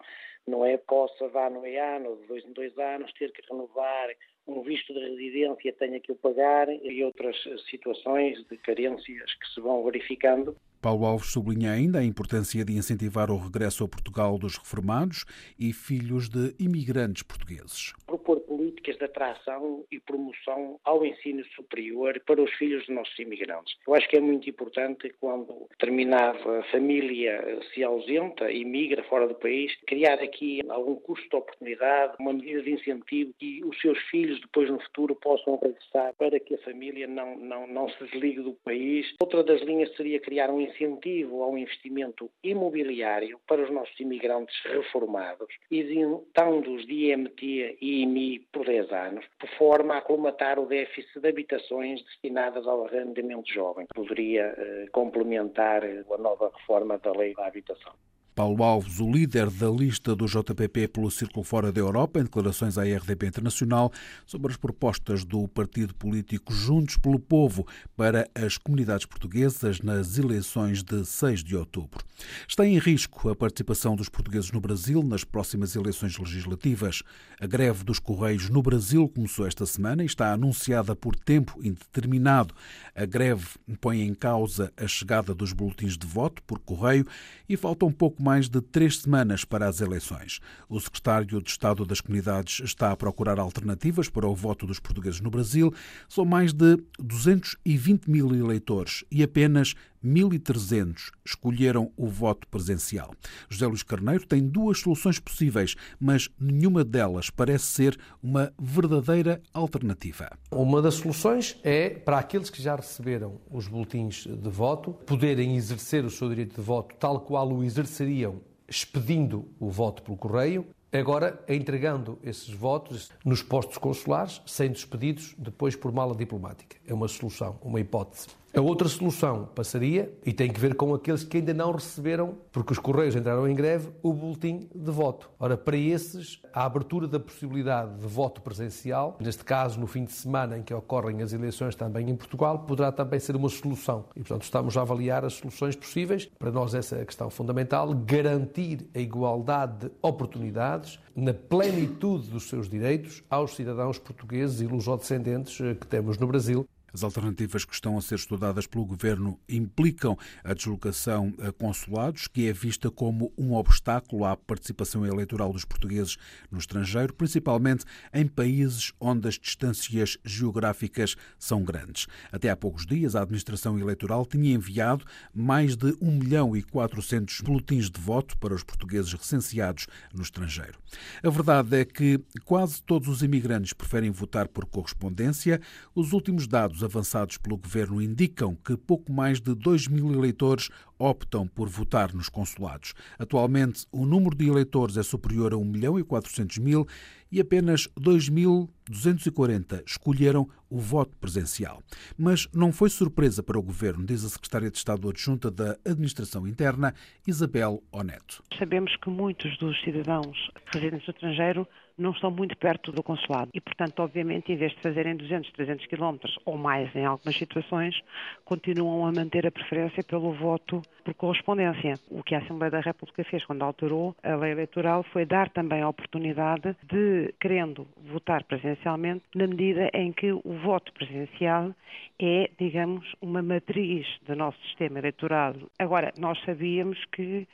não 0.47 0.65
é, 0.65 0.77
possa 0.77 1.29
dar 1.29 1.51
no 1.51 1.63
ano, 1.65 2.17
de 2.17 2.27
dois 2.27 2.45
em 2.45 2.53
dois 2.53 2.77
anos, 2.77 3.11
ter 3.13 3.31
que 3.31 3.41
renovar 3.49 4.09
um 4.47 4.61
visto 4.61 4.93
de 4.93 4.99
residência 4.99 5.73
tenha 5.73 5.99
que 5.99 6.11
o 6.11 6.15
pagar 6.15 6.69
e 6.69 7.03
outras 7.03 7.35
situações 7.69 8.43
de 8.47 8.57
carências 8.57 9.33
que 9.35 9.47
se 9.53 9.59
vão 9.59 9.83
verificando. 9.83 10.55
Paulo 10.81 11.05
Alves 11.05 11.31
sublinha 11.31 11.71
ainda 11.71 11.99
a 11.99 12.03
importância 12.03 12.63
de 12.63 12.73
incentivar 12.73 13.31
o 13.31 13.37
regresso 13.37 13.83
a 13.83 13.87
Portugal 13.87 14.37
dos 14.37 14.57
reformados 14.57 15.25
e 15.59 15.73
filhos 15.73 16.29
de 16.29 16.53
imigrantes 16.59 17.23
portugueses. 17.23 17.93
Propor 18.05 18.39
políticas 18.41 18.97
de 18.97 19.05
atração 19.05 19.83
e 19.91 19.99
promoção 19.99 20.79
ao 20.83 21.05
ensino 21.05 21.43
superior 21.55 22.19
para 22.25 22.41
os 22.41 22.51
filhos 22.53 22.85
dos 22.85 22.95
nossos 22.95 23.17
imigrantes. 23.19 23.75
Eu 23.87 23.95
acho 23.95 24.07
que 24.07 24.17
é 24.17 24.21
muito 24.21 24.49
importante 24.49 25.13
quando 25.19 25.67
determinada 25.71 26.63
família 26.71 27.59
se 27.73 27.83
ausenta 27.83 28.51
e 28.51 28.63
migra 28.63 29.03
fora 29.03 29.27
do 29.27 29.35
país, 29.35 29.71
criar 29.87 30.15
aqui 30.21 30.61
algum 30.69 30.95
custo 30.95 31.27
de 31.29 31.35
oportunidade, 31.35 32.15
uma 32.19 32.33
medida 32.33 32.61
de 32.61 32.71
incentivo 32.71 33.33
que 33.39 33.63
os 33.65 33.79
seus 33.81 33.97
filhos 34.09 34.39
depois 34.41 34.69
no 34.69 34.79
futuro 34.81 35.15
possam 35.15 35.59
regressar 35.61 36.13
para 36.17 36.39
que 36.39 36.55
a 36.55 36.59
família 36.59 37.07
não, 37.07 37.37
não, 37.37 37.67
não 37.67 37.89
se 37.89 38.03
desligue 38.03 38.41
do 38.41 38.53
país. 38.63 39.05
Outra 39.19 39.43
das 39.43 39.61
linhas 39.61 39.95
seria 39.95 40.19
criar 40.19 40.49
um 40.49 40.61
incentivo 40.67 41.43
ao 41.43 41.57
investimento 41.57 42.29
imobiliário 42.43 43.39
para 43.47 43.63
os 43.63 43.71
nossos 43.71 43.99
imigrantes 43.99 44.55
reformados, 44.65 45.47
isentando-os 45.71 46.85
de 46.85 47.11
IMT 47.11 47.77
e 47.81 48.01
IMI 48.03 48.39
por 48.51 48.65
10 48.65 48.91
anos, 48.91 49.25
por 49.39 49.49
forma 49.57 49.97
a 49.97 50.01
colmatar 50.01 50.59
o 50.59 50.65
déficit 50.65 51.19
de 51.19 51.29
habitações 51.29 52.03
destinadas 52.03 52.67
ao 52.67 52.85
arrendamento 52.85 53.51
jovem. 53.51 53.87
Poderia 53.93 54.53
eh, 54.57 54.87
complementar 54.91 55.83
a 55.83 56.17
nova 56.17 56.51
reforma 56.55 56.97
da 56.97 57.11
lei 57.11 57.33
da 57.33 57.47
habitação. 57.47 57.93
Paulo 58.37 58.63
Alves, 58.63 58.99
o 58.99 59.11
líder 59.11 59.49
da 59.49 59.67
lista 59.67 60.15
do 60.15 60.27
JPP 60.27 60.89
pelo 60.89 61.09
Círculo 61.09 61.43
Fora 61.43 61.71
da 61.71 61.79
Europa, 61.79 62.19
em 62.19 62.23
declarações 62.23 62.77
à 62.77 62.83
RDP 62.83 63.25
Internacional 63.25 63.91
sobre 64.27 64.51
as 64.51 64.57
propostas 64.57 65.25
do 65.25 65.47
partido 65.47 65.95
político 65.95 66.53
Juntos 66.53 66.97
pelo 66.97 67.17
Povo 67.17 67.65
para 67.95 68.29
as 68.35 68.55
comunidades 68.55 69.07
portuguesas 69.07 69.81
nas 69.81 70.19
eleições 70.19 70.83
de 70.83 71.03
6 71.03 71.43
de 71.43 71.55
outubro. 71.55 72.05
Está 72.47 72.63
em 72.63 72.77
risco 72.77 73.27
a 73.27 73.35
participação 73.35 73.95
dos 73.95 74.07
portugueses 74.07 74.51
no 74.51 74.61
Brasil 74.61 75.01
nas 75.01 75.23
próximas 75.23 75.75
eleições 75.75 76.15
legislativas. 76.15 77.01
A 77.41 77.47
greve 77.47 77.83
dos 77.83 77.97
Correios 77.97 78.51
no 78.51 78.61
Brasil 78.61 79.09
começou 79.09 79.47
esta 79.47 79.65
semana 79.65 80.03
e 80.03 80.05
está 80.05 80.31
anunciada 80.31 80.95
por 80.95 81.15
tempo 81.15 81.59
indeterminado. 81.63 82.53
A 82.95 83.05
greve 83.05 83.47
põe 83.81 84.01
em 84.01 84.13
causa 84.13 84.71
a 84.77 84.87
chegada 84.87 85.33
dos 85.33 85.53
boletins 85.53 85.97
de 85.97 86.05
voto 86.05 86.43
por 86.43 86.59
correio 86.59 87.05
e 87.49 87.57
falta 87.57 87.83
um 87.83 87.91
pouco 87.91 88.26
mais 88.27 88.49
de 88.49 88.59
três 88.59 88.97
semanas 88.97 89.45
para 89.45 89.69
as 89.69 89.79
eleições. 89.79 90.41
O 90.67 90.81
secretário 90.81 91.41
de 91.41 91.49
Estado 91.49 91.85
das 91.85 92.01
Comunidades 92.01 92.59
está 92.59 92.91
a 92.91 92.97
procurar 92.97 93.39
alternativas 93.39 94.09
para 94.09 94.27
o 94.27 94.35
voto 94.35 94.67
dos 94.67 94.81
portugueses 94.81 95.21
no 95.21 95.31
Brasil. 95.31 95.73
São 96.09 96.25
mais 96.25 96.51
de 96.51 96.75
220 96.99 98.11
mil 98.11 98.35
eleitores 98.35 99.05
e 99.09 99.23
apenas 99.23 99.75
1.300 100.03 101.11
escolheram 101.25 101.91
o 101.97 102.07
voto 102.07 102.47
presencial. 102.47 103.13
José 103.49 103.67
Luís 103.67 103.83
Carneiro 103.83 104.25
tem 104.25 104.47
duas 104.47 104.79
soluções 104.79 105.19
possíveis, 105.19 105.75
mas 105.99 106.29
nenhuma 106.39 106.83
delas 106.83 107.29
parece 107.29 107.65
ser 107.65 107.99
uma 108.21 108.53
verdadeira 108.59 109.41
alternativa. 109.53 110.29
Uma 110.51 110.81
das 110.81 110.95
soluções 110.95 111.59
é 111.63 111.89
para 111.89 112.19
aqueles 112.19 112.49
que 112.49 112.61
já 112.61 112.75
receberam 112.75 113.39
os 113.49 113.67
boletins 113.67 114.25
de 114.25 114.49
voto 114.49 114.93
poderem 114.93 115.55
exercer 115.55 116.05
o 116.05 116.09
seu 116.09 116.29
direito 116.29 116.55
de 116.55 116.61
voto 116.61 116.95
tal 116.95 117.21
qual 117.21 117.51
o 117.51 117.63
exerceriam 117.63 118.41
expedindo 118.67 119.47
o 119.59 119.69
voto 119.69 120.03
pelo 120.03 120.17
correio, 120.17 120.67
agora 120.91 121.41
entregando 121.47 122.19
esses 122.23 122.49
votos 122.49 123.09
nos 123.23 123.41
postos 123.41 123.77
consulares, 123.77 124.41
sendo 124.45 124.75
expedidos 124.75 125.35
depois 125.37 125.75
por 125.75 125.91
mala 125.91 126.15
diplomática. 126.15 126.77
É 126.85 126.93
uma 126.93 127.07
solução, 127.07 127.57
uma 127.61 127.79
hipótese. 127.79 128.27
A 128.53 128.61
outra 128.61 128.87
solução 128.87 129.47
passaria, 129.53 130.11
e 130.25 130.33
tem 130.33 130.51
que 130.51 130.59
ver 130.59 130.73
com 130.73 130.93
aqueles 130.93 131.23
que 131.23 131.37
ainda 131.37 131.53
não 131.53 131.71
receberam, 131.71 132.37
porque 132.51 132.73
os 132.73 132.79
Correios 132.79 133.15
entraram 133.15 133.47
em 133.47 133.53
greve, 133.53 133.89
o 134.01 134.13
boletim 134.13 134.67
de 134.73 134.89
voto. 134.89 135.29
Ora, 135.39 135.57
para 135.57 135.77
esses, 135.77 136.41
a 136.53 136.65
abertura 136.65 137.07
da 137.07 137.19
possibilidade 137.19 137.99
de 137.99 138.07
voto 138.07 138.41
presencial, 138.41 139.17
neste 139.19 139.43
caso 139.43 139.79
no 139.79 139.85
fim 139.85 140.05
de 140.05 140.13
semana 140.13 140.57
em 140.57 140.63
que 140.63 140.73
ocorrem 140.73 141.21
as 141.21 141.33
eleições 141.33 141.75
também 141.75 142.09
em 142.09 142.15
Portugal, 142.15 142.59
poderá 142.59 142.91
também 142.91 143.19
ser 143.19 143.35
uma 143.35 143.49
solução. 143.49 144.05
E, 144.15 144.21
portanto, 144.21 144.43
estamos 144.43 144.77
a 144.77 144.81
avaliar 144.81 145.23
as 145.23 145.33
soluções 145.33 145.75
possíveis. 145.75 146.25
Para 146.39 146.49
nós, 146.49 146.73
essa 146.73 146.95
é 146.95 147.01
a 147.01 147.05
questão 147.05 147.29
fundamental: 147.29 147.93
garantir 147.93 148.89
a 148.95 148.99
igualdade 148.99 149.87
de 149.87 149.91
oportunidades 150.01 150.99
na 151.15 151.33
plenitude 151.33 152.29
dos 152.29 152.47
seus 152.47 152.69
direitos 152.69 153.23
aos 153.29 153.55
cidadãos 153.55 153.99
portugueses 153.99 154.61
e 154.61 154.67
lusodescendentes 154.67 155.59
eh, 155.59 155.75
que 155.75 155.85
temos 155.85 156.17
no 156.17 156.27
Brasil 156.27 156.67
as 156.97 157.03
alternativas 157.03 157.63
que 157.63 157.75
estão 157.75 157.95
a 157.95 158.01
ser 158.01 158.15
estudadas 158.15 158.65
pelo 158.65 158.85
governo 158.85 159.39
implicam 159.47 160.17
a 160.43 160.53
deslocação 160.53 161.31
a 161.39 161.51
consulados, 161.51 162.27
que 162.27 162.47
é 162.47 162.53
vista 162.53 162.89
como 162.89 163.31
um 163.37 163.53
obstáculo 163.53 164.25
à 164.25 164.35
participação 164.35 165.05
eleitoral 165.05 165.53
dos 165.53 165.63
portugueses 165.63 166.17
no 166.49 166.57
estrangeiro, 166.57 167.13
principalmente 167.13 167.85
em 168.11 168.25
países 168.25 168.93
onde 168.99 169.27
as 169.27 169.35
distâncias 169.35 170.17
geográficas 170.25 171.15
são 171.37 171.63
grandes. 171.63 172.07
Até 172.31 172.49
há 172.49 172.55
poucos 172.55 172.85
dias, 172.85 173.15
a 173.15 173.21
administração 173.21 173.77
eleitoral 173.77 174.25
tinha 174.25 174.55
enviado 174.55 175.05
mais 175.33 175.75
de 175.75 175.95
1 176.01 176.11
milhão 176.11 176.57
e 176.57 176.63
400 176.63 177.41
boletins 177.41 177.91
de 177.91 178.01
voto 178.01 178.35
para 178.37 178.55
os 178.55 178.63
portugueses 178.63 179.13
recenseados 179.13 179.85
no 180.11 180.23
estrangeiro. 180.23 180.79
A 181.23 181.29
verdade 181.29 181.77
é 181.77 181.85
que 181.85 182.19
quase 182.43 182.81
todos 182.81 183.07
os 183.07 183.21
imigrantes 183.21 183.73
preferem 183.73 184.09
votar 184.09 184.47
por 184.47 184.65
correspondência. 184.65 185.61
Os 185.93 186.11
últimos 186.11 186.47
dados 186.47 186.57
dados 186.57 186.83
avançados 186.87 187.37
pelo 187.37 187.57
governo 187.57 188.01
indicam 188.01 188.55
que 188.55 188.75
pouco 188.75 189.11
mais 189.11 189.39
de 189.39 189.53
2 189.53 189.87
mil 189.87 190.11
eleitores 190.11 190.69
optam 190.97 191.47
por 191.47 191.69
votar 191.69 192.13
nos 192.13 192.29
consulados. 192.29 192.93
Atualmente, 193.19 193.85
o 193.91 194.05
número 194.05 194.35
de 194.35 194.47
eleitores 194.47 194.97
é 194.97 195.03
superior 195.03 195.53
a 195.53 195.57
1 195.57 195.63
milhão 195.63 195.99
e 195.99 196.03
400 196.03 196.57
mil 196.57 196.87
e 197.31 197.39
apenas 197.39 197.87
2.240 197.99 199.83
escolheram 199.85 200.49
o 200.69 200.79
voto 200.79 201.15
presencial. 201.17 201.83
Mas 202.17 202.47
não 202.53 202.71
foi 202.71 202.89
surpresa 202.89 203.43
para 203.43 203.59
o 203.59 203.61
governo, 203.61 204.05
diz 204.05 204.23
a 204.23 204.29
secretária 204.29 204.71
de 204.71 204.77
Estado 204.77 205.09
adjunta 205.09 205.51
da 205.51 205.77
Administração 205.85 206.47
Interna, 206.47 206.93
Isabel 207.27 207.83
Oneto. 207.91 208.41
Sabemos 208.57 208.95
que 208.97 209.09
muitos 209.09 209.57
dos 209.59 209.79
cidadãos 209.81 210.37
residentes 210.73 211.07
no 211.07 211.13
estrangeiro 211.13 211.67
não 211.97 212.11
estão 212.11 212.29
muito 212.29 212.55
perto 212.57 212.91
do 212.91 213.01
consulado 213.01 213.49
e, 213.53 213.59
portanto, 213.59 213.99
obviamente, 213.99 214.51
em 214.51 214.55
vez 214.55 214.71
de 214.73 214.81
fazerem 214.81 215.15
200, 215.15 215.51
300 215.51 215.85
quilómetros 215.87 216.37
ou 216.45 216.57
mais 216.57 216.93
em 216.95 217.05
algumas 217.05 217.35
situações, 217.35 217.99
continuam 218.45 219.05
a 219.05 219.11
manter 219.11 219.45
a 219.47 219.51
preferência 219.51 220.03
pelo 220.03 220.33
voto 220.33 220.81
por 221.03 221.13
correspondência. 221.15 221.95
O 222.09 222.23
que 222.23 222.35
a 222.35 222.39
Assembleia 222.39 222.71
da 222.71 222.79
República 222.79 223.23
fez 223.23 223.43
quando 223.45 223.63
alterou 223.63 224.15
a 224.23 224.35
lei 224.35 224.51
eleitoral 224.51 225.03
foi 225.03 225.25
dar 225.25 225.49
também 225.49 225.81
a 225.81 225.89
oportunidade 225.89 226.75
de, 226.83 227.33
querendo 227.39 227.87
votar 228.11 228.43
presencialmente, 228.43 229.23
na 229.35 229.47
medida 229.47 229.89
em 229.93 230.11
que 230.11 230.31
o 230.31 230.59
voto 230.63 230.91
presencial 230.93 231.73
é, 232.19 232.49
digamos, 232.59 233.05
uma 233.21 233.41
matriz 233.41 234.07
do 234.25 234.35
nosso 234.35 234.57
sistema 234.63 234.99
eleitoral. 234.99 235.55
Agora, 235.77 236.11
nós 236.17 236.39
sabíamos 236.43 236.97
que 237.11 237.47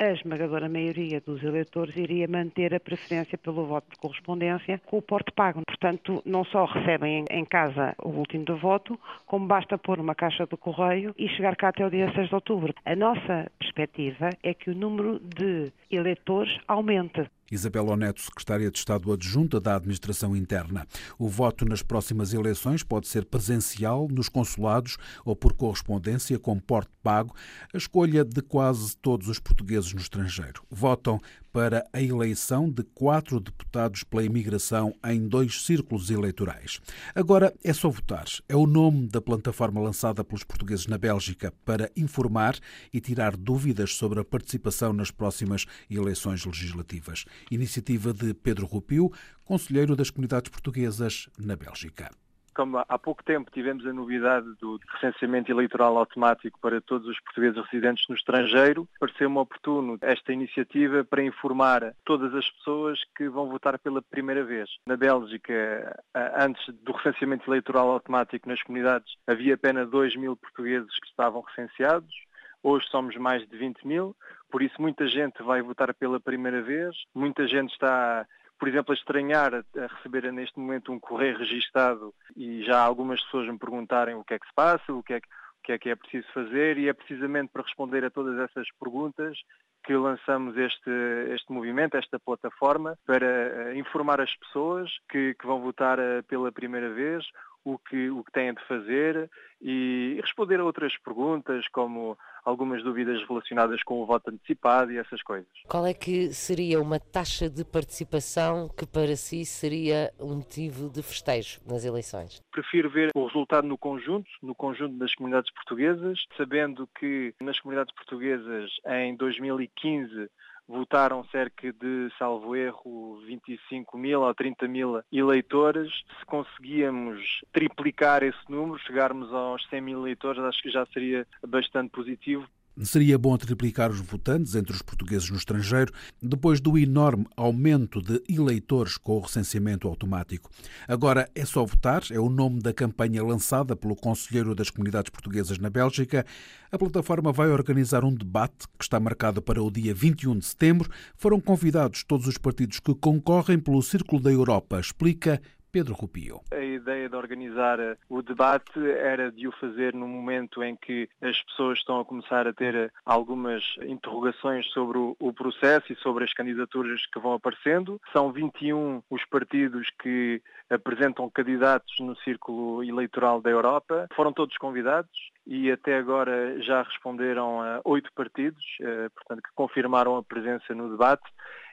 a 0.00 0.12
esmagadora 0.12 0.68
maioria 0.68 1.20
dos 1.20 1.42
eleitores 1.42 1.96
iria 1.96 2.28
manter 2.28 2.72
a 2.72 2.78
preferência 2.78 3.36
pelo 3.36 3.66
voto 3.66 3.88
por 3.88 3.98
correspondência 3.98 4.80
com 4.86 4.98
o 4.98 5.02
porte 5.02 5.32
pago. 5.32 5.62
Portanto, 5.66 6.22
não 6.24 6.44
só 6.44 6.64
recebem 6.66 7.24
em 7.28 7.44
casa 7.44 7.94
o 7.98 8.10
último 8.10 8.44
de 8.44 8.52
voto, 8.52 8.98
como 9.26 9.46
basta 9.46 9.76
pôr 9.76 9.98
uma 9.98 10.14
caixa 10.14 10.46
de 10.46 10.56
correio 10.56 11.12
e 11.18 11.28
chegar 11.28 11.56
cá 11.56 11.68
até 11.68 11.84
o 11.84 11.90
dia 11.90 12.12
6 12.12 12.28
de 12.28 12.34
outubro. 12.34 12.72
A 12.84 12.94
nossa 12.94 13.50
perspectiva 13.58 14.30
é 14.42 14.54
que 14.54 14.70
o 14.70 14.74
número 14.74 15.18
de 15.18 15.72
eleitores 15.90 16.58
aumente. 16.66 17.30
Isabel 17.50 17.86
Oneto, 17.86 18.20
secretária 18.20 18.70
de 18.70 18.78
Estado 18.78 19.10
adjunta 19.12 19.58
da 19.58 19.76
Administração 19.76 20.36
Interna. 20.36 20.86
O 21.18 21.28
voto 21.28 21.64
nas 21.64 21.82
próximas 21.82 22.34
eleições 22.34 22.82
pode 22.82 23.08
ser 23.08 23.24
presencial 23.24 24.06
nos 24.10 24.28
consulados 24.28 24.98
ou 25.24 25.34
por 25.34 25.54
correspondência 25.54 26.38
com 26.38 26.58
porte 26.60 26.90
pago, 27.02 27.34
a 27.72 27.76
escolha 27.78 28.24
de 28.24 28.42
quase 28.42 28.96
todos 28.98 29.28
os 29.28 29.38
portugueses 29.38 29.92
no 29.94 30.00
estrangeiro. 30.00 30.62
Votam 30.70 31.18
para 31.52 31.86
a 31.92 32.02
eleição 32.02 32.70
de 32.70 32.82
quatro 32.82 33.40
deputados 33.40 34.04
pela 34.04 34.24
imigração 34.24 34.94
em 35.04 35.26
dois 35.26 35.62
círculos 35.62 36.10
eleitorais. 36.10 36.80
Agora 37.14 37.54
é 37.64 37.72
só 37.72 37.88
votar. 37.88 38.26
É 38.48 38.56
o 38.56 38.66
nome 38.66 39.08
da 39.08 39.20
plataforma 39.20 39.80
lançada 39.80 40.24
pelos 40.24 40.44
portugueses 40.44 40.86
na 40.86 40.98
Bélgica 40.98 41.52
para 41.64 41.90
informar 41.96 42.58
e 42.92 43.00
tirar 43.00 43.36
dúvidas 43.36 43.94
sobre 43.94 44.20
a 44.20 44.24
participação 44.24 44.92
nas 44.92 45.10
próximas 45.10 45.66
eleições 45.90 46.44
legislativas. 46.44 47.24
Iniciativa 47.50 48.12
de 48.12 48.34
Pedro 48.34 48.66
Rupio, 48.66 49.12
conselheiro 49.44 49.96
das 49.96 50.10
comunidades 50.10 50.50
portuguesas 50.50 51.28
na 51.38 51.56
Bélgica 51.56 52.10
como 52.58 52.84
há 52.88 52.98
pouco 52.98 53.22
tempo 53.22 53.52
tivemos 53.52 53.86
a 53.86 53.92
novidade 53.92 54.48
do 54.60 54.80
recenseamento 54.94 55.52
eleitoral 55.52 55.96
automático 55.96 56.58
para 56.60 56.80
todos 56.80 57.06
os 57.06 57.20
portugueses 57.20 57.64
residentes 57.70 58.04
no 58.08 58.16
estrangeiro, 58.16 58.88
pareceu-me 58.98 59.38
oportuno 59.38 59.96
esta 60.00 60.32
iniciativa 60.32 61.04
para 61.04 61.22
informar 61.22 61.94
todas 62.04 62.34
as 62.34 62.50
pessoas 62.50 62.98
que 63.16 63.28
vão 63.28 63.48
votar 63.48 63.78
pela 63.78 64.02
primeira 64.02 64.42
vez. 64.42 64.68
Na 64.84 64.96
Bélgica, 64.96 66.02
antes 66.36 66.66
do 66.82 66.90
recenseamento 66.90 67.48
eleitoral 67.48 67.90
automático 67.92 68.48
nas 68.48 68.60
comunidades, 68.60 69.14
havia 69.24 69.54
apenas 69.54 69.88
2 69.88 70.16
mil 70.16 70.36
portugueses 70.36 70.98
que 70.98 71.06
estavam 71.06 71.42
recenseados. 71.42 72.12
Hoje 72.60 72.88
somos 72.90 73.14
mais 73.14 73.48
de 73.48 73.56
20 73.56 73.86
mil, 73.86 74.16
por 74.50 74.62
isso 74.62 74.82
muita 74.82 75.06
gente 75.06 75.40
vai 75.44 75.62
votar 75.62 75.94
pela 75.94 76.18
primeira 76.18 76.60
vez, 76.60 76.96
muita 77.14 77.46
gente 77.46 77.70
está 77.70 78.26
por 78.58 78.68
exemplo, 78.68 78.92
a 78.92 78.96
estranhar 78.96 79.54
a 79.54 79.86
receber 79.96 80.32
neste 80.32 80.58
momento 80.58 80.92
um 80.92 80.98
correio 80.98 81.38
registado 81.38 82.12
e 82.36 82.62
já 82.64 82.80
algumas 82.80 83.22
pessoas 83.24 83.48
me 83.48 83.58
perguntarem 83.58 84.14
o 84.14 84.24
que 84.24 84.34
é 84.34 84.38
que 84.38 84.46
se 84.46 84.54
passa, 84.54 84.92
o 84.92 85.02
que 85.02 85.14
é 85.14 85.20
que, 85.20 85.28
o 85.28 85.62
que 85.62 85.72
é 85.72 85.78
que 85.78 85.90
é 85.90 85.96
preciso 85.96 86.26
fazer 86.32 86.78
e 86.78 86.88
é 86.88 86.92
precisamente 86.92 87.50
para 87.52 87.62
responder 87.62 88.04
a 88.04 88.10
todas 88.10 88.38
essas 88.38 88.66
perguntas 88.80 89.38
que 89.84 89.94
lançamos 89.94 90.56
este, 90.56 90.90
este 91.30 91.50
movimento, 91.52 91.96
esta 91.96 92.18
plataforma, 92.18 92.98
para 93.06 93.26
eh, 93.26 93.78
informar 93.78 94.20
as 94.20 94.34
pessoas 94.36 94.90
que, 95.08 95.34
que 95.34 95.46
vão 95.46 95.60
votar 95.60 95.98
eh, 95.98 96.20
pela 96.22 96.52
primeira 96.52 96.90
vez 96.90 97.24
o 97.64 97.78
que, 97.78 98.10
o 98.10 98.24
que 98.24 98.32
têm 98.32 98.54
de 98.54 98.64
fazer 98.66 99.30
e 99.60 100.20
responder 100.22 100.60
a 100.60 100.64
outras 100.64 100.96
perguntas, 100.98 101.66
como 101.68 102.16
algumas 102.44 102.82
dúvidas 102.82 103.22
relacionadas 103.28 103.82
com 103.82 104.00
o 104.00 104.06
voto 104.06 104.30
antecipado 104.30 104.92
e 104.92 104.98
essas 104.98 105.22
coisas. 105.22 105.48
Qual 105.66 105.84
é 105.84 105.92
que 105.92 106.32
seria 106.32 106.80
uma 106.80 106.98
taxa 106.98 107.50
de 107.50 107.64
participação 107.64 108.68
que 108.68 108.86
para 108.86 109.16
si 109.16 109.44
seria 109.44 110.12
um 110.18 110.36
motivo 110.36 110.88
de 110.88 111.02
festejo 111.02 111.60
nas 111.66 111.84
eleições? 111.84 112.40
Prefiro 112.50 112.88
ver 112.88 113.10
o 113.14 113.26
resultado 113.26 113.66
no 113.66 113.76
conjunto, 113.76 114.28
no 114.42 114.54
conjunto 114.54 114.94
das 114.96 115.14
comunidades 115.14 115.52
portuguesas, 115.52 116.24
sabendo 116.36 116.88
que 116.98 117.34
nas 117.40 117.58
comunidades 117.60 117.94
portuguesas 117.94 118.70
em 118.86 119.14
2015 119.16 120.30
votaram 120.68 121.24
cerca 121.24 121.72
de, 121.72 122.10
salvo 122.18 122.54
erro, 122.54 123.20
25 123.26 123.96
mil 123.96 124.20
ou 124.20 124.34
30 124.34 124.68
mil 124.68 125.00
eleitores. 125.10 125.90
Se 126.18 126.26
conseguíamos 126.26 127.42
triplicar 127.52 128.22
esse 128.22 128.38
número, 128.48 128.78
chegarmos 128.80 129.32
aos 129.32 129.66
100 129.68 129.80
mil 129.80 130.00
eleitores, 130.00 130.42
acho 130.42 130.62
que 130.62 130.70
já 130.70 130.84
seria 130.86 131.26
bastante 131.46 131.90
positivo 131.90 132.46
Seria 132.84 133.18
bom 133.18 133.36
triplicar 133.36 133.90
os 133.90 133.98
votantes 133.98 134.54
entre 134.54 134.72
os 134.72 134.82
portugueses 134.82 135.28
no 135.30 135.36
estrangeiro 135.36 135.92
depois 136.22 136.60
do 136.60 136.78
enorme 136.78 137.26
aumento 137.36 138.00
de 138.00 138.22
eleitores 138.28 138.96
com 138.96 139.16
o 139.16 139.20
recenseamento 139.20 139.88
automático. 139.88 140.48
Agora 140.86 141.28
é 141.34 141.44
só 141.44 141.64
votar, 141.64 142.04
é 142.10 142.20
o 142.20 142.28
nome 142.28 142.60
da 142.60 142.72
campanha 142.72 143.24
lançada 143.24 143.74
pelo 143.74 143.96
Conselheiro 143.96 144.54
das 144.54 144.70
Comunidades 144.70 145.10
Portuguesas 145.10 145.58
na 145.58 145.68
Bélgica. 145.68 146.24
A 146.70 146.78
plataforma 146.78 147.32
vai 147.32 147.48
organizar 147.48 148.04
um 148.04 148.14
debate 148.14 148.68
que 148.78 148.84
está 148.84 149.00
marcado 149.00 149.42
para 149.42 149.60
o 149.60 149.70
dia 149.70 149.92
21 149.92 150.38
de 150.38 150.44
setembro. 150.44 150.88
Foram 151.16 151.40
convidados 151.40 152.04
todos 152.04 152.28
os 152.28 152.38
partidos 152.38 152.78
que 152.78 152.94
concorrem 152.94 153.58
pelo 153.58 153.82
Círculo 153.82 154.22
da 154.22 154.30
Europa, 154.30 154.78
explica 154.78 155.40
Pedro 155.70 155.94
Rupio. 155.94 156.40
A 156.52 156.62
ideia 156.62 157.08
de 157.08 157.16
organizar 157.16 157.78
eh, 157.78 157.96
o 158.08 158.22
debate 158.22 158.78
era 158.78 159.30
de 159.30 159.46
o 159.46 159.52
fazer 159.52 159.94
no 159.94 160.06
momento 160.06 160.62
em 160.62 160.76
que 160.76 161.08
as 161.20 161.40
pessoas 161.42 161.78
estão 161.78 162.00
a 162.00 162.04
começar 162.04 162.46
a 162.46 162.52
ter 162.52 162.74
eh, 162.74 162.90
algumas 163.04 163.62
interrogações 163.82 164.66
sobre 164.68 164.98
o 164.98 165.32
processo 165.32 165.92
e 165.92 165.96
sobre 165.96 166.24
as 166.24 166.32
candidaturas 166.32 167.04
que 167.06 167.20
vão 167.20 167.34
aparecendo. 167.34 168.00
São 168.12 168.32
21 168.32 169.02
os 169.10 169.24
partidos 169.26 169.88
que 170.02 170.42
apresentam 170.70 171.30
candidatos 171.30 171.94
no 172.00 172.16
círculo 172.18 172.82
eleitoral 172.82 173.40
da 173.40 173.50
Europa. 173.50 174.06
Foram 174.14 174.32
todos 174.32 174.56
convidados 174.56 175.30
e 175.46 175.70
até 175.70 175.96
agora 175.96 176.60
já 176.62 176.82
responderam 176.82 177.62
a 177.62 177.80
oito 177.84 178.12
partidos, 178.12 178.64
eh, 178.80 179.08
portanto, 179.14 179.42
que 179.42 179.54
confirmaram 179.54 180.16
a 180.16 180.22
presença 180.22 180.74
no 180.74 180.90
debate 180.90 181.24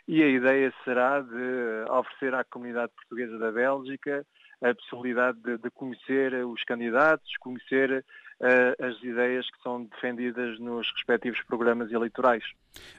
e 0.08 0.22
a 0.22 0.28
ideia 0.28 0.74
será 0.84 1.22
de 1.22 1.90
oferecer 1.90 2.34
à 2.36 2.44
comunidade 2.44 2.92
portuguesa 2.94 3.38
da 3.38 3.52
Bélgica 3.52 4.26
a 4.64 4.74
possibilidade 4.74 5.40
de, 5.42 5.58
de 5.58 5.70
conhecer 5.72 6.34
os 6.46 6.64
candidatos, 6.64 7.30
conhecer 7.40 8.06
as 8.42 9.02
ideias 9.02 9.50
que 9.50 9.62
são 9.64 9.86
defendidas 9.86 10.60
nos 10.60 10.92
respectivos 10.92 11.42
programas 11.48 11.92
eleitorais. 11.92 12.44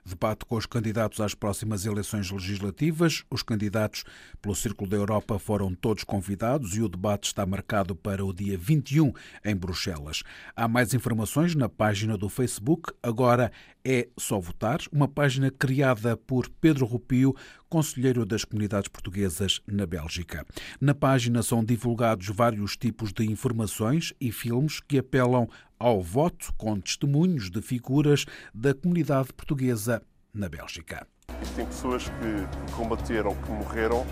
Debate 0.05 0.47
com 0.47 0.57
os 0.57 0.64
candidatos 0.64 1.21
às 1.21 1.35
próximas 1.35 1.85
eleições 1.85 2.31
legislativas. 2.31 3.25
Os 3.31 3.43
candidatos 3.43 4.05
pelo 4.40 4.55
Círculo 4.55 4.88
da 4.88 4.97
Europa 4.97 5.38
foram 5.38 5.75
todos 5.75 6.05
convidados 6.05 6.76
e 6.76 6.83
o 6.83 6.88
debate 6.88 7.25
está 7.25 7.45
marcado 7.45 7.95
para 7.95 8.25
o 8.25 8.33
dia 8.33 8.57
21 8.57 9.12
em 9.45 9.55
Bruxelas. 9.55 10.23
Há 10.55 10.66
mais 10.66 10.95
informações 10.95 11.55
na 11.55 11.69
página 11.69 12.16
do 12.16 12.31
Facebook. 12.31 12.93
Agora 13.02 13.52
é 13.85 14.09
só 14.19 14.40
votar, 14.40 14.78
uma 14.90 15.07
página 15.07 15.50
criada 15.50 16.16
por 16.16 16.49
Pedro 16.49 16.87
Rupio, 16.87 17.35
conselheiro 17.69 18.25
das 18.25 18.45
comunidades 18.45 18.89
portuguesas 18.89 19.61
na 19.67 19.87
Bélgica. 19.87 20.47
Na 20.81 20.95
página 20.95 21.43
são 21.43 21.65
divulgados 21.65 22.29
vários 22.29 22.77
tipos 22.77 23.13
de 23.13 23.25
informações 23.25 24.13
e 24.21 24.33
filmes 24.33 24.81
que 24.81 24.99
apelam 24.99 25.49
ao 25.79 26.03
voto 26.03 26.53
com 26.57 26.81
testemunhos 26.81 27.51
de 27.51 27.61
figuras 27.61 28.25
da 28.55 28.73
comunidade 28.73 29.33
portuguesa 29.33 30.03
na 30.33 30.49
Bélgica. 30.49 31.07
Existem 31.43 31.67
pessoas 31.67 32.05
que 32.09 32.73
combateram, 32.73 33.35
que 33.35 33.51
morreram 33.51 34.07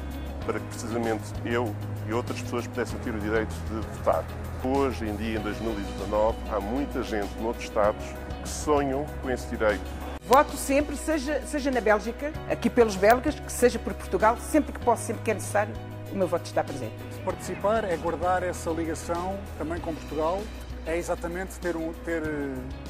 para 0.45 0.61
que 0.61 0.67
precisamente 0.67 1.25
eu 1.45 1.75
e 2.09 2.13
outras 2.13 2.41
pessoas 2.43 2.67
pudessem 2.67 2.99
ter 3.01 3.15
o 3.15 3.21
direito 3.21 3.55
de 3.69 3.87
votar. 3.97 4.25
Hoje 4.63 5.07
em 5.07 5.17
dia, 5.17 5.39
em 5.39 5.43
2019, 5.43 6.37
há 6.51 6.61
muita 6.61 7.03
gente 7.03 7.35
noutros 7.41 7.65
Estados 7.65 8.05
que 8.43 8.49
sonham 8.49 9.07
com 9.23 9.31
esse 9.31 9.49
direito. 9.49 10.14
Voto 10.27 10.57
sempre, 10.57 10.97
seja, 10.97 11.43
seja 11.43 11.71
na 11.71 11.83
Bélgica, 11.83 12.33
aqui 12.51 12.71
pelos 12.71 12.97
belgas, 12.97 13.39
que 13.39 13.53
seja 13.53 13.79
por 13.79 13.93
Portugal, 13.93 14.39
sempre 14.39 14.73
que 14.73 14.83
posso, 14.83 15.03
sempre 15.03 15.23
que 15.23 15.31
é 15.31 15.35
necessário, 15.35 15.75
o 16.11 16.17
meu 16.17 16.27
voto 16.27 16.47
está 16.47 16.65
presente. 16.65 16.95
Participar 17.23 17.85
é 17.85 17.95
guardar 17.99 18.43
essa 18.43 18.71
ligação 18.71 19.39
também 19.59 19.79
com 19.81 19.95
Portugal, 19.95 20.41
é 20.87 20.97
exatamente 20.97 21.61
ter, 21.61 21.77
um, 21.77 21.93
ter, 22.07 22.23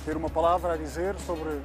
ter 0.04 0.16
uma 0.16 0.30
palavra 0.30 0.74
a 0.74 0.76
dizer 0.76 1.16
sobre 1.26 1.60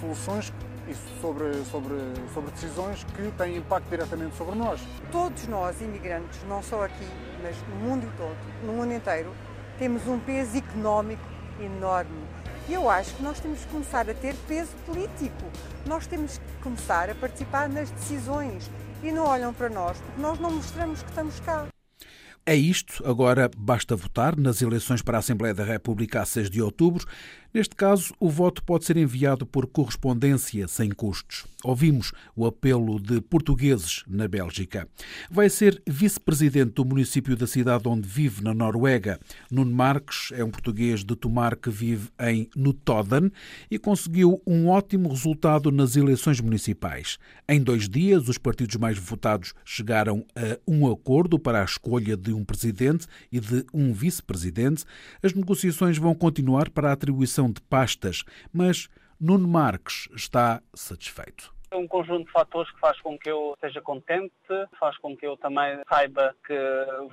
soluções 0.00 0.50
e 0.88 0.94
sobre, 1.20 1.52
sobre, 1.66 1.96
sobre 2.32 2.50
decisões 2.52 3.04
que 3.04 3.30
têm 3.32 3.58
impacto 3.58 3.90
diretamente 3.90 4.34
sobre 4.36 4.54
nós. 4.54 4.80
Todos 5.12 5.46
nós, 5.48 5.82
imigrantes, 5.82 6.40
não 6.48 6.62
só 6.62 6.84
aqui, 6.84 7.06
mas 7.42 7.54
no 7.68 7.76
mundo 7.76 8.10
todo, 8.16 8.36
no 8.64 8.72
mundo 8.72 8.94
inteiro, 8.94 9.34
temos 9.78 10.08
um 10.08 10.18
peso 10.18 10.56
económico 10.56 11.22
enorme 11.60 12.24
e 12.68 12.74
eu 12.74 12.88
acho 12.88 13.14
que 13.14 13.22
nós 13.22 13.40
temos 13.40 13.60
que 13.60 13.66
começar 13.66 14.08
a 14.08 14.14
ter 14.14 14.34
peso 14.46 14.72
político. 14.86 15.50
Nós 15.86 16.06
temos 16.06 16.38
que 16.38 16.62
começar 16.62 17.10
a 17.10 17.14
participar 17.14 17.68
nas 17.68 17.90
decisões 17.90 18.70
e 19.02 19.10
não 19.10 19.24
olham 19.24 19.52
para 19.52 19.68
nós 19.68 19.98
porque 19.98 20.20
nós 20.20 20.38
não 20.38 20.50
mostramos 20.50 21.02
que 21.02 21.08
estamos 21.08 21.40
cá. 21.40 21.66
É 22.46 22.54
isto. 22.56 23.06
Agora 23.06 23.50
basta 23.56 23.94
votar 23.94 24.36
nas 24.36 24.62
eleições 24.62 25.02
para 25.02 25.18
a 25.18 25.20
Assembleia 25.20 25.54
da 25.54 25.62
República 25.62 26.22
a 26.22 26.26
6 26.26 26.50
de 26.50 26.62
outubro. 26.62 27.06
Neste 27.52 27.76
caso, 27.76 28.14
o 28.18 28.28
voto 28.28 28.62
pode 28.64 28.84
ser 28.84 28.96
enviado 28.96 29.46
por 29.46 29.66
correspondência 29.66 30.66
sem 30.66 30.90
custos. 30.90 31.46
Ouvimos 31.62 32.12
o 32.34 32.46
apelo 32.46 32.98
de 32.98 33.20
portugueses 33.20 34.02
na 34.06 34.26
Bélgica. 34.26 34.88
Vai 35.30 35.50
ser 35.50 35.82
vice-presidente 35.86 36.72
do 36.72 36.84
município 36.84 37.36
da 37.36 37.46
cidade 37.46 37.86
onde 37.86 38.08
vive, 38.08 38.42
na 38.42 38.54
Noruega. 38.54 39.20
Nuno 39.50 39.74
Marques 39.74 40.32
é 40.32 40.42
um 40.42 40.50
português 40.50 41.04
de 41.04 41.14
Tomar 41.14 41.56
que 41.56 41.68
vive 41.68 42.08
em 42.20 42.48
Notodden 42.56 43.30
e 43.70 43.78
conseguiu 43.78 44.40
um 44.46 44.68
ótimo 44.68 45.10
resultado 45.10 45.70
nas 45.70 45.96
eleições 45.96 46.40
municipais. 46.40 47.18
Em 47.48 47.60
dois 47.60 47.88
dias, 47.88 48.28
os 48.28 48.38
partidos 48.38 48.76
mais 48.76 48.96
votados 48.96 49.52
chegaram 49.64 50.24
a 50.34 50.58
um 50.66 50.90
acordo 50.90 51.38
para 51.38 51.60
a 51.60 51.64
escolha 51.64 52.16
de 52.16 52.32
um 52.32 52.44
presidente 52.44 53.06
e 53.30 53.38
de 53.38 53.66
um 53.74 53.92
vice-presidente. 53.92 54.84
As 55.22 55.34
negociações 55.34 55.98
vão 55.98 56.14
continuar 56.14 56.70
para 56.70 56.88
a 56.88 56.92
atribuição 56.92 57.50
de 57.50 57.60
pastas, 57.62 58.24
mas 58.52 58.88
Nuno 59.20 59.46
Marques 59.46 60.08
está 60.16 60.62
satisfeito. 60.74 61.52
É 61.70 61.76
um 61.76 61.86
conjunto 61.86 62.24
de 62.24 62.32
fatores 62.32 62.72
que 62.72 62.80
faz 62.80 62.98
com 63.00 63.18
que 63.18 63.30
eu 63.30 63.52
esteja 63.54 63.82
contente, 63.82 64.32
faz 64.78 64.96
com 64.96 65.14
que 65.14 65.26
eu 65.26 65.36
também 65.36 65.78
saiba 65.88 66.34
que 66.44 66.58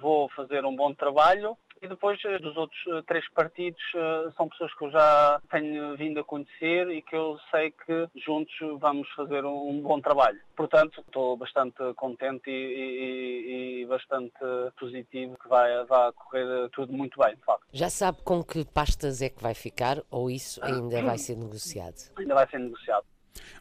vou 0.02 0.30
fazer 0.30 0.64
um 0.66 0.76
bom 0.76 0.94
trabalho 0.94 1.58
e 1.82 1.88
depois 1.88 2.20
eh, 2.26 2.40
dos 2.40 2.56
outros 2.58 2.80
eh, 2.88 3.02
três 3.08 3.28
partidos 3.30 3.82
eh, 3.96 4.30
são 4.36 4.48
pessoas 4.50 4.74
que 4.74 4.86
eu 4.86 4.92
já 4.92 5.42
tenho 5.50 5.96
vindo 5.96 6.20
a 6.20 6.24
conhecer 6.24 6.90
e 6.90 7.02
que 7.02 7.16
eu 7.16 7.40
sei 7.52 7.72
que 7.72 8.08
juntos 8.16 8.56
vamos 8.80 9.08
fazer 9.12 9.46
um 9.46 9.82
bom 9.82 10.00
trabalho. 10.00 10.40
Portanto, 10.56 11.02
estou 11.02 11.38
bastante 11.38 11.78
contente 11.96 12.50
e, 12.50 13.82
e, 13.82 13.82
e 13.82 13.86
bastante 13.86 14.34
positivo 14.80 15.38
que 15.42 15.48
vai, 15.48 15.86
vai 15.86 16.12
correr 16.14 16.70
tudo 16.72 16.94
muito 16.94 17.20
bem, 17.20 17.36
de 17.36 17.44
facto. 17.44 17.66
Já 17.72 17.90
sabe 17.90 18.22
com 18.24 18.44
que 18.44 18.66
pastas 18.66 19.22
é 19.22 19.30
que 19.30 19.42
vai 19.42 19.54
ficar 19.54 20.02
ou 20.10 20.30
isso 20.30 20.64
ainda 20.64 21.02
vai 21.02 21.18
ser 21.18 21.38
negociado? 21.38 22.12
Ainda 22.18 22.34
vai 22.34 22.48
ser 22.50 22.60
negociado. 22.60 23.06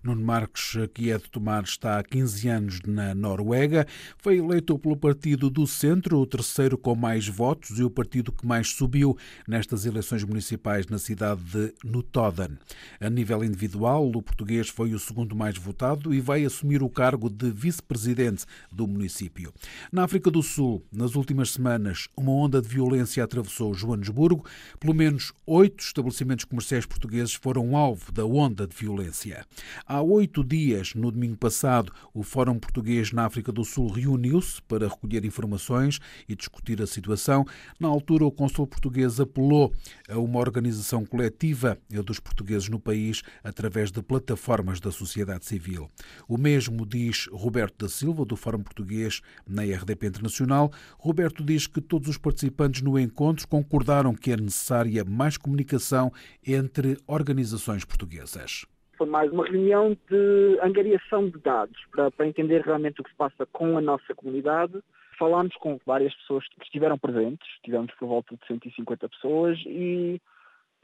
Nuno 0.03 0.25
Marques, 0.25 0.77
que 0.93 1.11
é 1.11 1.19
de 1.19 1.31
Tomar, 1.31 1.65
está 1.65 1.99
há 1.99 2.03
15 2.03 2.49
anos 2.49 2.81
na 2.87 3.15
Noruega. 3.15 3.87
Foi 4.19 4.39
eleito 4.39 4.79
pelo 4.79 4.97
Partido 4.97 5.51
do 5.51 5.67
Centro, 5.67 6.19
o 6.19 6.27
terceiro 6.27 6.79
com 6.79 6.95
mais 6.95 7.29
votos 7.29 7.79
e 7.79 7.83
o 7.83 7.91
partido 7.91 8.33
que 8.33 8.47
mais 8.47 8.69
subiu 8.69 9.17
nestas 9.47 9.87
eleições 9.87 10.25
municipais 10.25 10.87
na 10.87 10.99
cidade 10.99 11.43
de 11.43 11.75
Notodden. 11.85 12.59
A 13.01 13.11
nível 13.11 13.45
individual, 13.45 14.11
o 14.11 14.23
português 14.23 14.69
foi 14.69 14.95
o 14.95 14.99
segundo 14.99 15.35
mais 15.35 15.57
votado 15.57 16.15
e 16.15 16.21
vai 16.21 16.45
assumir 16.45 16.83
o 16.83 16.89
cargo 16.89 17.29
de 17.29 17.51
vice-presidente 17.51 18.45
do 18.73 18.87
município. 18.87 19.53
Na 19.93 20.05
África 20.05 20.31
do 20.31 20.43
Sul, 20.43 20.85
nas 20.93 21.15
últimas 21.15 21.51
semanas, 21.51 22.09
uma 22.17 22.33
onda 22.33 22.61
de 22.61 22.69
violência 22.69 23.23
atravessou 23.23 23.75
Joanesburgo. 23.75 24.45
Pelo 24.79 24.95
menos 24.95 25.33
oito 25.47 25.83
estabelecimentos 25.83 26.45
comerciais 26.45 26.87
portugueses 26.87 27.35
foram 27.35 27.77
alvo 27.77 28.13
da 28.13 28.25
onda 28.25 28.67
de 28.67 28.77
violência. 28.77 29.45
Há 29.87 30.01
oito 30.03 30.45
dias, 30.45 30.95
no 30.95 31.11
domingo 31.11 31.37
passado, 31.37 31.93
o 32.13 32.23
Fórum 32.23 32.59
Português 32.59 33.13
na 33.13 33.27
África 33.27 33.51
do 33.53 33.65
Sul 33.65 33.89
reuniu-se 33.89 34.61
para 34.63 34.89
recolher 34.89 35.25
informações 35.25 35.99
e 36.29 36.35
discutir 36.35 36.81
a 36.83 36.87
situação. 36.87 37.45
Na 37.79 37.89
altura, 37.89 38.25
o 38.25 38.31
consul 38.31 38.67
português 38.67 39.21
apelou 39.21 39.73
a 40.09 40.19
uma 40.19 40.39
organização 40.39 41.05
coletiva 41.05 41.79
dos 42.05 42.21
portugueses 42.21 42.69
no 42.69 42.79
país 42.79 43.23
através 43.43 43.91
de 43.91 44.03
plataformas 44.03 44.81
da 44.81 44.91
sociedade 44.91 45.47
civil. 45.47 45.91
O 46.29 46.37
mesmo 46.37 46.85
diz 46.87 47.29
Roberto 47.33 47.85
da 47.85 47.89
Silva, 47.89 48.25
do 48.25 48.37
Fórum 48.37 48.63
Português 48.63 49.21
na 49.47 49.63
RDP 49.63 50.07
Internacional. 50.07 50.73
Roberto 50.99 51.45
diz 51.45 51.67
que 51.67 51.81
todos 51.81 52.09
os 52.09 52.19
participantes 52.19 52.83
no 52.83 52.99
encontro 52.99 53.47
concordaram 53.49 54.15
que 54.15 54.33
é 54.33 54.37
necessária 54.37 55.05
mais 55.05 55.37
comunicação 55.37 56.13
entre 56.47 56.99
organizações 57.07 57.85
portuguesas. 57.85 58.67
Foi 58.97 59.07
mais 59.07 59.31
uma 59.31 59.45
reunião 59.45 59.97
de 60.09 60.59
angariação 60.63 61.29
de 61.29 61.39
dados 61.39 61.79
para, 61.91 62.11
para 62.11 62.27
entender 62.27 62.63
realmente 62.63 63.01
o 63.01 63.05
que 63.05 63.11
se 63.11 63.17
passa 63.17 63.45
com 63.47 63.77
a 63.77 63.81
nossa 63.81 64.15
comunidade. 64.15 64.81
Falámos 65.19 65.55
com 65.57 65.79
várias 65.85 66.15
pessoas 66.15 66.47
que 66.49 66.63
estiveram 66.63 66.99
presentes, 66.99 67.49
tivemos 67.63 67.93
por 67.95 68.09
volta 68.09 68.35
de 68.35 68.47
150 68.47 69.09
pessoas 69.09 69.59
e 69.67 70.21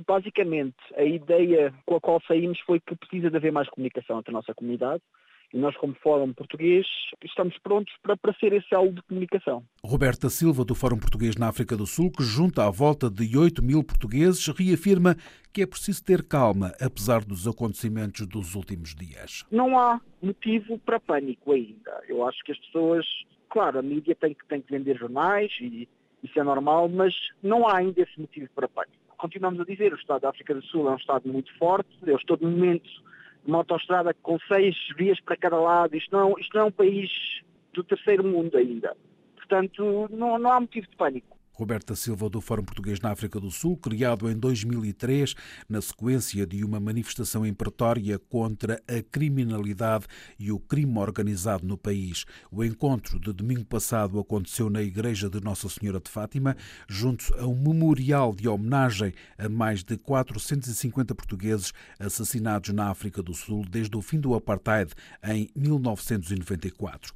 basicamente 0.06 0.76
a 0.96 1.04
ideia 1.04 1.72
com 1.86 1.96
a 1.96 2.00
qual 2.00 2.20
saímos 2.26 2.58
foi 2.60 2.80
que 2.80 2.96
precisa 2.96 3.30
de 3.30 3.36
haver 3.36 3.52
mais 3.52 3.68
comunicação 3.68 4.18
entre 4.18 4.30
a 4.30 4.34
nossa 4.34 4.54
comunidade 4.54 5.02
E 5.52 5.58
nós, 5.58 5.76
como 5.76 5.94
Fórum 6.02 6.32
Português, 6.32 6.86
estamos 7.22 7.58
prontos 7.58 7.92
para, 8.02 8.16
para 8.16 8.32
ser 8.34 8.54
esse 8.54 8.74
elo 8.74 8.90
de 8.92 9.02
comunicação. 9.02 9.62
Roberta 9.84 10.30
Silva, 10.30 10.64
do 10.64 10.74
Fórum 10.74 10.98
Português 10.98 11.36
na 11.36 11.48
África 11.48 11.76
do 11.76 11.86
Sul, 11.86 12.10
que 12.10 12.22
junta 12.22 12.66
à 12.66 12.70
volta 12.70 13.10
de 13.10 13.36
8 13.36 13.62
mil 13.62 13.84
portugueses, 13.84 14.46
reafirma 14.46 15.14
que 15.52 15.60
é 15.60 15.66
preciso 15.66 16.02
ter 16.02 16.26
calma, 16.26 16.72
apesar 16.80 17.22
dos 17.22 17.46
acontecimentos 17.46 18.26
dos 18.26 18.54
últimos 18.54 18.94
dias. 18.94 19.44
Não 19.50 19.78
há 19.78 20.00
motivo 20.22 20.78
para 20.78 20.98
pânico 20.98 21.52
ainda. 21.52 22.02
Eu 22.08 22.26
acho 22.26 22.42
que 22.44 22.52
as 22.52 22.58
pessoas, 22.58 23.06
claro, 23.50 23.78
a 23.78 23.82
mídia 23.82 24.14
tem 24.14 24.32
que, 24.32 24.46
tem 24.46 24.62
que 24.62 24.72
vender 24.72 24.96
jornais 24.96 25.52
e 25.60 25.86
isso 26.22 26.38
é 26.38 26.42
normal, 26.42 26.88
mas 26.88 27.14
não 27.42 27.68
há 27.68 27.76
ainda 27.76 28.00
esse 28.00 28.18
motivo 28.18 28.48
para 28.54 28.68
pânico. 28.68 28.96
Continuamos 29.18 29.60
a 29.60 29.64
dizer, 29.64 29.92
o 29.92 29.96
Estado 29.96 30.22
da 30.22 30.30
África 30.30 30.54
do 30.54 30.62
Sul 30.62 30.88
é 30.88 30.92
um 30.92 30.96
Estado 30.96 31.28
muito 31.28 31.52
forte, 31.58 31.90
eu 32.06 32.16
estou 32.16 32.36
de 32.36 32.44
momento 32.44 32.88
uma 33.46 33.58
autoestrada 33.58 34.14
com 34.14 34.38
seis 34.40 34.76
vias 34.96 35.20
para 35.20 35.36
cada 35.36 35.58
lado. 35.58 35.96
Isto 35.96 36.16
não, 36.16 36.38
isto 36.38 36.54
não 36.54 36.62
é 36.62 36.64
um 36.66 36.72
país 36.72 37.10
do 37.72 37.82
terceiro 37.82 38.24
mundo 38.24 38.56
ainda. 38.56 38.96
Portanto, 39.36 40.08
não, 40.10 40.38
não 40.38 40.52
há 40.52 40.60
motivo 40.60 40.86
de 40.88 40.96
pânico. 40.96 41.36
Roberta 41.52 41.94
Silva, 41.94 42.30
do 42.30 42.40
Fórum 42.40 42.64
Português 42.64 42.98
na 43.00 43.10
África 43.10 43.38
do 43.38 43.50
Sul, 43.50 43.76
criado 43.76 44.30
em 44.30 44.36
2003, 44.36 45.34
na 45.68 45.82
sequência 45.82 46.46
de 46.46 46.64
uma 46.64 46.80
manifestação 46.80 47.44
em 47.44 47.52
Pretória 47.52 48.18
contra 48.18 48.82
a 48.88 49.02
criminalidade 49.02 50.06
e 50.38 50.50
o 50.50 50.58
crime 50.58 50.98
organizado 50.98 51.66
no 51.66 51.76
país. 51.76 52.24
O 52.50 52.64
encontro 52.64 53.20
de 53.20 53.32
domingo 53.32 53.64
passado 53.64 54.18
aconteceu 54.18 54.70
na 54.70 54.82
Igreja 54.82 55.28
de 55.28 55.40
Nossa 55.40 55.68
Senhora 55.68 56.00
de 56.00 56.10
Fátima, 56.10 56.56
junto 56.88 57.34
a 57.38 57.46
um 57.46 57.54
memorial 57.54 58.34
de 58.34 58.48
homenagem 58.48 59.12
a 59.36 59.48
mais 59.48 59.84
de 59.84 59.96
450 59.98 61.14
portugueses 61.14 61.72
assassinados 61.98 62.70
na 62.70 62.88
África 62.88 63.22
do 63.22 63.34
Sul 63.34 63.64
desde 63.68 63.96
o 63.96 64.02
fim 64.02 64.18
do 64.18 64.34
apartheid 64.34 64.92
em 65.22 65.48
1994. 65.54 67.12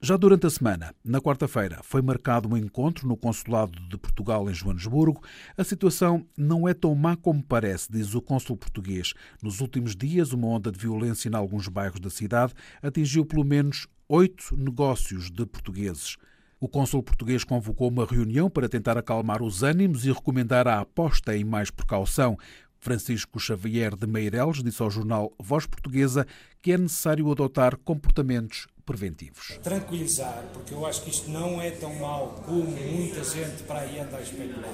Já 0.00 0.16
durante 0.16 0.46
a 0.46 0.50
semana, 0.50 0.94
na 1.04 1.20
quarta-feira, 1.20 1.80
foi 1.82 2.00
marcado 2.00 2.48
um 2.48 2.56
encontro 2.56 3.08
no 3.08 3.16
Consulado 3.16 3.67
de 3.68 3.96
Portugal 3.96 4.48
em 4.50 4.54
Joanesburgo. 4.54 5.22
A 5.56 5.64
situação 5.64 6.26
não 6.36 6.68
é 6.68 6.74
tão 6.74 6.94
má 6.94 7.16
como 7.16 7.42
parece, 7.42 7.90
diz 7.90 8.14
o 8.14 8.22
cônsul 8.22 8.56
português. 8.56 9.14
Nos 9.42 9.60
últimos 9.60 9.94
dias, 9.94 10.32
uma 10.32 10.48
onda 10.48 10.72
de 10.72 10.78
violência 10.78 11.28
em 11.28 11.34
alguns 11.34 11.68
bairros 11.68 12.00
da 12.00 12.10
cidade 12.10 12.54
atingiu 12.82 13.24
pelo 13.24 13.44
menos 13.44 13.86
oito 14.08 14.56
negócios 14.56 15.30
de 15.30 15.44
portugueses. 15.44 16.16
O 16.60 16.68
cônsul 16.68 17.02
português 17.02 17.44
convocou 17.44 17.88
uma 17.88 18.04
reunião 18.04 18.50
para 18.50 18.68
tentar 18.68 18.98
acalmar 18.98 19.42
os 19.42 19.62
ânimos 19.62 20.04
e 20.04 20.10
recomendar 20.10 20.66
a 20.66 20.80
aposta 20.80 21.36
em 21.36 21.44
mais 21.44 21.70
precaução. 21.70 22.36
Francisco 22.80 23.38
Xavier 23.38 23.94
de 23.94 24.06
Meireles 24.06 24.62
disse 24.62 24.82
ao 24.82 24.90
jornal 24.90 25.32
Voz 25.38 25.66
Portuguesa 25.66 26.26
que 26.60 26.72
é 26.72 26.78
necessário 26.78 27.30
adotar 27.30 27.76
comportamentos 27.76 28.66
preventivos. 28.88 29.58
Tranquilizar, 29.62 30.42
porque 30.54 30.72
eu 30.72 30.86
acho 30.86 31.02
que 31.02 31.10
isto 31.10 31.30
não 31.30 31.60
é 31.60 31.70
tão 31.70 31.94
mau 31.96 32.42
como 32.46 32.64
muita 32.64 33.22
gente 33.22 33.62
para 33.64 33.80
aí 33.80 34.00
anda 34.00 34.16
a 34.16 34.20
especular. 34.22 34.72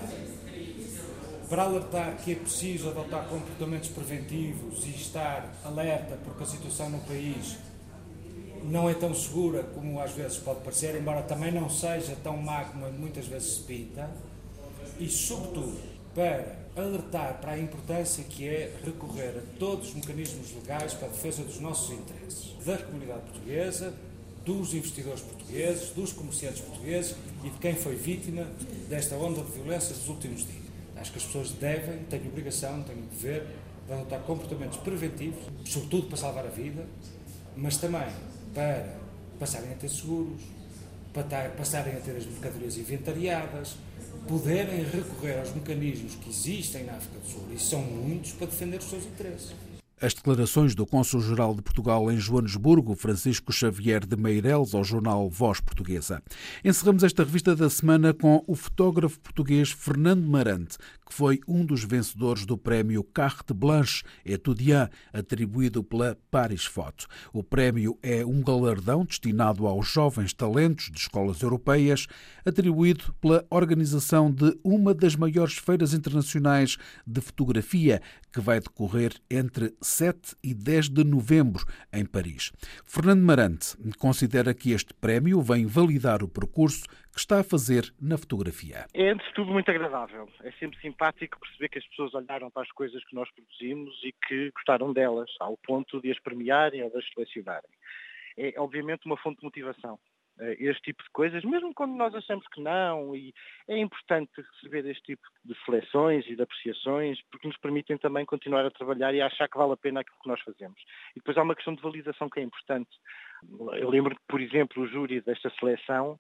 Para 1.48 1.64
alertar 1.64 2.16
que 2.18 2.30
é 2.30 2.34
preciso 2.36 2.90
adotar 2.90 3.26
comportamentos 3.26 3.88
preventivos 3.88 4.86
e 4.86 4.90
estar 4.90 5.52
alerta, 5.64 6.16
porque 6.24 6.44
a 6.44 6.46
situação 6.46 6.90
no 6.90 7.00
país 7.00 7.56
não 8.62 8.88
é 8.88 8.94
tão 8.94 9.12
segura 9.12 9.64
como 9.64 10.00
às 10.00 10.12
vezes 10.12 10.38
pode 10.38 10.60
parecer, 10.60 10.94
embora 10.94 11.22
também 11.22 11.50
não 11.50 11.68
seja 11.68 12.16
tão 12.22 12.36
má 12.36 12.66
como 12.66 12.88
muitas 12.92 13.26
vezes 13.26 13.56
se 13.56 13.60
pinta, 13.62 14.08
e 15.00 15.08
sobretudo 15.08 15.76
para 16.14 16.63
alertar 16.76 17.40
para 17.40 17.52
a 17.52 17.58
importância 17.58 18.24
que 18.24 18.48
é 18.48 18.72
recorrer 18.84 19.38
a 19.38 19.58
todos 19.58 19.88
os 19.88 19.94
mecanismos 19.94 20.52
legais 20.52 20.94
para 20.94 21.08
a 21.08 21.10
defesa 21.10 21.42
dos 21.42 21.60
nossos 21.60 21.90
interesses, 21.90 22.52
da 22.64 22.76
comunidade 22.78 23.20
portuguesa, 23.22 23.94
dos 24.44 24.74
investidores 24.74 25.20
portugueses, 25.22 25.90
dos 25.90 26.12
comerciantes 26.12 26.60
portugueses 26.60 27.14
e 27.42 27.50
de 27.50 27.58
quem 27.58 27.74
foi 27.74 27.94
vítima 27.94 28.46
desta 28.88 29.14
onda 29.16 29.42
de 29.42 29.52
violência 29.52 29.94
dos 29.94 30.08
últimos 30.08 30.46
dias. 30.46 30.64
Acho 30.96 31.12
que 31.12 31.18
as 31.18 31.24
pessoas 31.24 31.50
devem, 31.52 31.98
têm 32.04 32.26
obrigação, 32.26 32.82
têm 32.82 32.96
o 32.96 33.06
dever 33.06 33.46
de 33.86 33.92
adotar 33.92 34.20
comportamentos 34.20 34.78
preventivos, 34.78 35.44
sobretudo 35.64 36.08
para 36.08 36.16
salvar 36.16 36.46
a 36.46 36.50
vida, 36.50 36.84
mas 37.56 37.76
também 37.76 38.08
para 38.52 38.96
passarem 39.38 39.72
a 39.72 39.74
ter 39.74 39.88
seguros, 39.88 40.42
para 41.12 41.48
passarem 41.50 41.94
a 41.94 42.00
ter 42.00 42.16
as 42.16 42.26
mercadorias 42.26 42.76
inventariadas, 42.76 43.76
poderem 44.26 44.84
recorrer 44.84 45.38
aos 45.38 45.54
mecanismos 45.54 46.14
que 46.16 46.30
existem 46.30 46.84
na 46.84 46.92
África 46.92 47.18
do 47.18 47.26
Sul, 47.26 47.46
e 47.54 47.58
são 47.58 47.82
muitos, 47.82 48.32
para 48.32 48.46
defender 48.46 48.78
os 48.78 48.84
seus 48.84 49.04
interesses. 49.04 49.54
As 50.00 50.12
declarações 50.12 50.74
do 50.74 50.84
Cônsul-Geral 50.84 51.54
de 51.54 51.62
Portugal 51.62 52.10
em 52.10 52.18
Joanesburgo, 52.18 52.96
Francisco 52.96 53.52
Xavier 53.52 54.04
de 54.04 54.16
Meireles, 54.16 54.74
ao 54.74 54.82
jornal 54.82 55.30
Voz 55.30 55.60
Portuguesa. 55.60 56.20
Encerramos 56.64 57.04
esta 57.04 57.22
revista 57.22 57.54
da 57.54 57.70
semana 57.70 58.12
com 58.12 58.42
o 58.46 58.56
fotógrafo 58.56 59.20
português 59.20 59.70
Fernando 59.70 60.26
Marante, 60.26 60.76
foi 61.14 61.38
um 61.46 61.64
dos 61.64 61.84
vencedores 61.84 62.44
do 62.44 62.58
prémio 62.58 63.04
Carte 63.04 63.54
Blanche 63.54 64.02
Etudiant, 64.24 64.90
atribuído 65.12 65.84
pela 65.84 66.18
Paris 66.28 66.64
Foto. 66.64 67.06
O 67.32 67.40
prémio 67.40 67.96
é 68.02 68.26
um 68.26 68.42
galardão 68.42 69.04
destinado 69.04 69.68
aos 69.68 69.86
jovens 69.86 70.32
talentos 70.32 70.90
de 70.90 70.98
escolas 70.98 71.40
europeias, 71.40 72.08
atribuído 72.44 73.14
pela 73.20 73.46
organização 73.48 74.28
de 74.28 74.58
uma 74.64 74.92
das 74.92 75.14
maiores 75.14 75.54
feiras 75.56 75.94
internacionais 75.94 76.78
de 77.06 77.20
fotografia, 77.20 78.02
que 78.32 78.40
vai 78.40 78.58
decorrer 78.58 79.14
entre 79.30 79.72
7 79.80 80.34
e 80.42 80.52
10 80.52 80.88
de 80.88 81.04
novembro, 81.04 81.64
em 81.92 82.04
Paris. 82.04 82.50
Fernando 82.84 83.22
Marante 83.22 83.76
considera 83.98 84.52
que 84.52 84.72
este 84.72 84.92
prémio 84.94 85.40
vem 85.40 85.64
validar 85.64 86.24
o 86.24 86.28
percurso 86.28 86.82
que 87.14 87.20
está 87.20 87.40
a 87.40 87.44
fazer 87.44 87.94
na 88.00 88.18
fotografia. 88.18 88.86
É, 88.92 89.10
antes 89.10 89.26
de 89.28 89.34
tudo, 89.34 89.52
muito 89.52 89.70
agradável. 89.70 90.28
É 90.42 90.50
sempre 90.52 90.78
simpático 90.80 91.38
perceber 91.38 91.68
que 91.68 91.78
as 91.78 91.86
pessoas 91.86 92.12
olharam 92.14 92.50
para 92.50 92.62
as 92.62 92.72
coisas 92.72 93.02
que 93.04 93.14
nós 93.14 93.30
produzimos 93.30 93.94
e 94.02 94.12
que 94.26 94.50
gostaram 94.50 94.92
delas, 94.92 95.30
ao 95.38 95.56
ponto 95.56 96.00
de 96.02 96.10
as 96.10 96.18
premiarem 96.20 96.82
ou 96.82 96.90
de 96.90 96.98
as 96.98 97.08
selecionarem. 97.14 97.70
É, 98.36 98.54
obviamente, 98.58 99.06
uma 99.06 99.16
fonte 99.16 99.38
de 99.38 99.44
motivação. 99.44 99.98
Eh, 100.40 100.56
este 100.58 100.82
tipo 100.82 101.02
de 101.02 101.10
coisas, 101.10 101.44
mesmo 101.44 101.72
quando 101.72 101.94
nós 101.94 102.14
achamos 102.14 102.46
que 102.48 102.60
não, 102.60 103.14
e 103.14 103.32
é 103.68 103.78
importante 103.78 104.32
receber 104.36 104.84
este 104.90 105.02
tipo 105.02 105.22
de 105.44 105.54
seleções 105.64 106.26
e 106.26 106.34
de 106.34 106.42
apreciações, 106.42 107.20
porque 107.30 107.46
nos 107.46 107.56
permitem 107.58 107.96
também 107.98 108.26
continuar 108.26 108.66
a 108.66 108.70
trabalhar 108.70 109.14
e 109.14 109.20
a 109.20 109.26
achar 109.26 109.48
que 109.48 109.56
vale 109.56 109.72
a 109.72 109.76
pena 109.76 110.00
aquilo 110.00 110.18
que 110.20 110.28
nós 110.28 110.40
fazemos. 110.40 110.80
E 111.14 111.20
depois 111.20 111.36
há 111.38 111.42
uma 111.42 111.54
questão 111.54 111.74
de 111.74 111.82
validação 111.82 112.28
que 112.28 112.40
é 112.40 112.42
importante. 112.42 112.90
Eu 113.74 113.90
lembro 113.90 114.16
por 114.26 114.40
exemplo, 114.40 114.82
o 114.82 114.86
júri 114.86 115.20
desta 115.20 115.50
seleção 115.60 116.18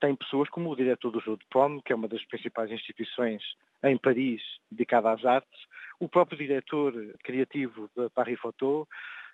tem 0.00 0.16
pessoas 0.16 0.48
como 0.48 0.70
o 0.70 0.76
diretor 0.76 1.10
do 1.10 1.20
Júri 1.20 1.40
de 1.40 1.46
Prom, 1.46 1.80
que 1.80 1.92
é 1.92 1.96
uma 1.96 2.08
das 2.08 2.24
principais 2.26 2.70
instituições 2.70 3.42
em 3.84 3.96
Paris 3.96 4.42
dedicada 4.70 5.12
às 5.12 5.24
artes, 5.24 5.60
o 6.00 6.08
próprio 6.08 6.38
diretor 6.38 6.92
criativo 7.22 7.90
da 7.96 8.08
Paris 8.10 8.38
Photo, 8.40 8.86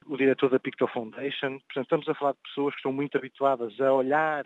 o 0.07 0.17
diretor 0.17 0.51
da 0.51 0.59
Picto 0.59 0.87
Foundation. 0.89 1.59
Portanto, 1.61 1.85
estamos 1.85 2.09
a 2.09 2.15
falar 2.15 2.33
de 2.33 2.43
pessoas 2.43 2.75
que 2.75 2.79
estão 2.79 2.93
muito 2.93 3.17
habituadas 3.17 3.81
a 3.81 3.93
olhar 3.93 4.45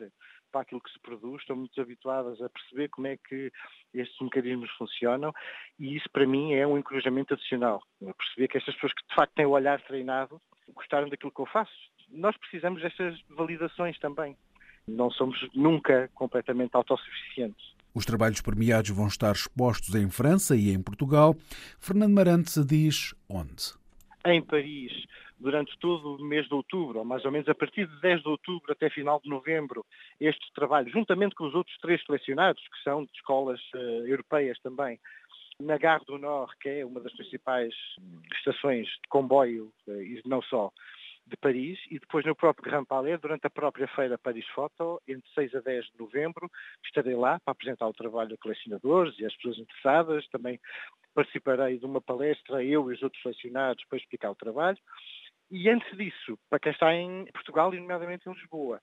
para 0.50 0.62
aquilo 0.62 0.80
que 0.80 0.90
se 0.90 0.98
produz, 1.00 1.42
estão 1.42 1.56
muito 1.56 1.80
habituadas 1.80 2.40
a 2.40 2.48
perceber 2.48 2.88
como 2.88 3.06
é 3.06 3.16
que 3.16 3.52
estes 3.92 4.18
mecanismos 4.20 4.70
funcionam 4.72 5.32
e 5.78 5.96
isso 5.96 6.08
para 6.10 6.26
mim 6.26 6.54
é 6.54 6.66
um 6.66 6.78
encorajamento 6.78 7.34
adicional. 7.34 7.82
A 8.06 8.14
perceber 8.14 8.48
que 8.48 8.58
estas 8.58 8.74
pessoas 8.74 8.94
que 8.94 9.06
de 9.06 9.14
facto 9.14 9.34
têm 9.34 9.46
o 9.46 9.50
olhar 9.50 9.80
treinado 9.82 10.40
gostaram 10.74 11.08
daquilo 11.08 11.32
que 11.32 11.40
eu 11.40 11.46
faço. 11.46 11.72
Nós 12.08 12.36
precisamos 12.38 12.82
destas 12.82 13.20
validações 13.28 13.98
também. 13.98 14.36
Não 14.88 15.10
somos 15.10 15.38
nunca 15.54 16.10
completamente 16.14 16.74
autossuficientes. 16.74 17.76
Os 17.94 18.04
trabalhos 18.04 18.40
premiados 18.40 18.90
vão 18.90 19.06
estar 19.06 19.32
expostos 19.32 19.94
em 19.94 20.10
França 20.10 20.56
e 20.56 20.70
em 20.70 20.82
Portugal. 20.82 21.34
Fernando 21.80 22.12
Marante 22.12 22.64
diz 22.64 23.14
onde? 23.28 23.74
Em 24.24 24.42
Paris, 24.42 24.92
durante 25.38 25.76
todo 25.78 26.16
o 26.16 26.24
mês 26.24 26.46
de 26.46 26.54
outubro, 26.54 26.98
ou 26.98 27.04
mais 27.04 27.24
ou 27.24 27.30
menos 27.30 27.48
a 27.48 27.54
partir 27.54 27.86
de 27.86 28.00
10 28.00 28.22
de 28.22 28.28
outubro 28.28 28.72
até 28.72 28.90
final 28.90 29.20
de 29.22 29.28
novembro, 29.28 29.84
este 30.20 30.52
trabalho, 30.54 30.90
juntamente 30.90 31.34
com 31.34 31.44
os 31.46 31.54
outros 31.54 31.76
três 31.78 32.04
selecionados, 32.04 32.62
que 32.62 32.82
são 32.82 33.04
de 33.04 33.10
escolas 33.14 33.60
uh, 33.74 34.06
europeias 34.06 34.58
também, 34.60 34.98
na 35.60 35.76
Gare 35.76 36.04
do 36.06 36.18
Nord, 36.18 36.52
que 36.60 36.68
é 36.68 36.86
uma 36.86 37.00
das 37.00 37.12
principais 37.14 37.74
estações 38.36 38.86
de 38.86 39.08
comboio, 39.08 39.72
uh, 39.86 40.02
e 40.02 40.20
não 40.24 40.42
só, 40.42 40.72
de 41.28 41.36
Paris 41.36 41.78
e 41.90 41.98
depois 41.98 42.24
no 42.24 42.34
próprio 42.34 42.70
Grand 42.70 42.84
Palais, 42.84 43.20
durante 43.20 43.46
a 43.46 43.50
própria 43.50 43.86
feira 43.88 44.18
Paris 44.18 44.46
Photo, 44.48 45.00
entre 45.06 45.28
6 45.34 45.54
a 45.56 45.60
10 45.60 45.84
de 45.86 45.98
novembro, 45.98 46.50
estarei 46.84 47.14
lá 47.14 47.38
para 47.40 47.52
apresentar 47.52 47.86
o 47.86 47.92
trabalho 47.92 48.34
a 48.34 48.38
colecionadores 48.38 49.18
e 49.18 49.26
às 49.26 49.34
pessoas 49.36 49.58
interessadas. 49.58 50.26
Também 50.28 50.58
participarei 51.14 51.78
de 51.78 51.84
uma 51.84 52.00
palestra, 52.00 52.64
eu 52.64 52.90
e 52.90 52.94
os 52.94 53.02
outros 53.02 53.22
selecionados, 53.22 53.84
para 53.86 53.98
explicar 53.98 54.30
o 54.30 54.36
trabalho. 54.36 54.78
E 55.50 55.68
antes 55.68 55.96
disso, 55.96 56.38
para 56.50 56.58
quem 56.58 56.72
está 56.72 56.94
em 56.94 57.24
Portugal 57.32 57.72
e 57.72 57.80
nomeadamente 57.80 58.28
em 58.28 58.32
Lisboa, 58.32 58.80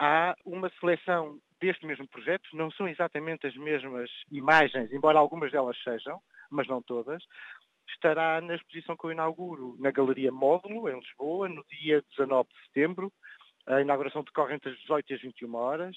há 0.00 0.34
uma 0.44 0.70
seleção 0.80 1.38
deste 1.60 1.86
mesmo 1.86 2.06
projeto, 2.08 2.48
não 2.54 2.70
são 2.72 2.88
exatamente 2.88 3.46
as 3.46 3.56
mesmas 3.56 4.10
imagens, 4.30 4.92
embora 4.92 5.18
algumas 5.18 5.52
delas 5.52 5.76
sejam, 5.82 6.20
mas 6.50 6.66
não 6.66 6.82
todas. 6.82 7.22
Estará 7.92 8.40
na 8.40 8.54
exposição 8.54 8.96
que 8.96 9.04
eu 9.04 9.12
inauguro 9.12 9.76
na 9.78 9.90
Galeria 9.90 10.32
Módulo, 10.32 10.88
em 10.88 10.98
Lisboa, 10.98 11.48
no 11.48 11.64
dia 11.70 12.02
19 12.10 12.48
de 12.48 12.66
setembro. 12.66 13.12
A 13.66 13.80
inauguração 13.80 14.24
decorre 14.24 14.54
entre 14.54 14.70
as 14.70 14.78
18 14.78 15.10
e 15.10 15.14
as 15.14 15.22
21 15.22 15.54
horas 15.54 15.96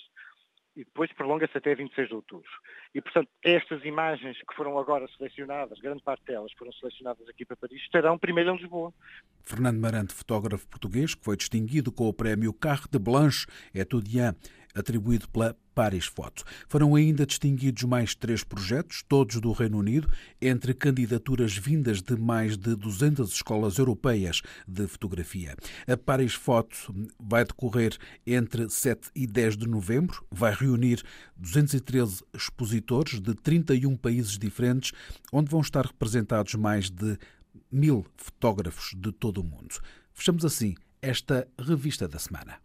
e 0.75 0.83
depois 0.83 1.11
prolonga-se 1.13 1.57
até 1.57 1.73
26 1.73 2.09
de 2.09 2.15
outubro. 2.15 2.49
E, 2.93 3.01
portanto, 3.01 3.29
estas 3.41 3.83
imagens 3.85 4.37
que 4.37 4.55
foram 4.55 4.77
agora 4.77 5.07
selecionadas, 5.17 5.79
grande 5.79 6.03
parte 6.03 6.25
delas 6.25 6.51
foram 6.57 6.71
selecionadas 6.73 7.27
aqui 7.29 7.45
para 7.45 7.55
Paris, 7.55 7.81
estarão 7.81 8.19
primeiro 8.19 8.51
em 8.51 8.57
Lisboa. 8.57 8.93
Fernando 9.41 9.79
Marante, 9.79 10.13
fotógrafo 10.13 10.67
português, 10.67 11.15
que 11.15 11.23
foi 11.23 11.37
distinguido 11.37 11.91
com 11.91 12.09
o 12.09 12.13
prémio 12.13 12.53
Carre 12.53 12.87
de 12.91 12.99
Blanche 12.99 13.47
Etudiant, 13.73 14.35
atribuído 14.75 15.27
pela 15.29 15.55
Paris 15.73 16.05
Foto. 16.05 16.43
Foram 16.67 16.95
ainda 16.95 17.25
distinguidos 17.25 17.83
mais 17.83 18.13
três 18.13 18.43
projetos, 18.43 19.03
todos 19.07 19.39
do 19.39 19.51
Reino 19.51 19.77
Unido, 19.79 20.09
entre 20.41 20.73
candidaturas 20.73 21.57
vindas 21.57 22.01
de 22.01 22.15
mais 22.15 22.57
de 22.57 22.75
200 22.75 23.31
escolas 23.31 23.77
europeias 23.77 24.41
de 24.67 24.87
fotografia. 24.87 25.55
A 25.87 25.97
Paris 25.97 26.33
Foto 26.33 26.93
vai 27.19 27.43
decorrer 27.43 27.97
entre 28.25 28.69
7 28.69 29.09
e 29.15 29.25
10 29.25 29.57
de 29.57 29.67
novembro, 29.67 30.25
vai 30.31 30.53
reunir 30.53 31.01
213 31.35 32.23
expositores 32.33 33.19
de 33.19 33.33
31 33.33 33.95
países 33.97 34.37
diferentes, 34.37 34.91
onde 35.31 35.49
vão 35.49 35.61
estar 35.61 35.85
representados 35.85 36.55
mais 36.55 36.89
de 36.89 37.17
mil 37.71 38.05
fotógrafos 38.17 38.93
de 38.95 39.11
todo 39.11 39.39
o 39.39 39.43
mundo. 39.43 39.75
Fechamos 40.13 40.45
assim 40.45 40.75
esta 41.01 41.47
revista 41.59 42.07
da 42.07 42.19
semana. 42.19 42.64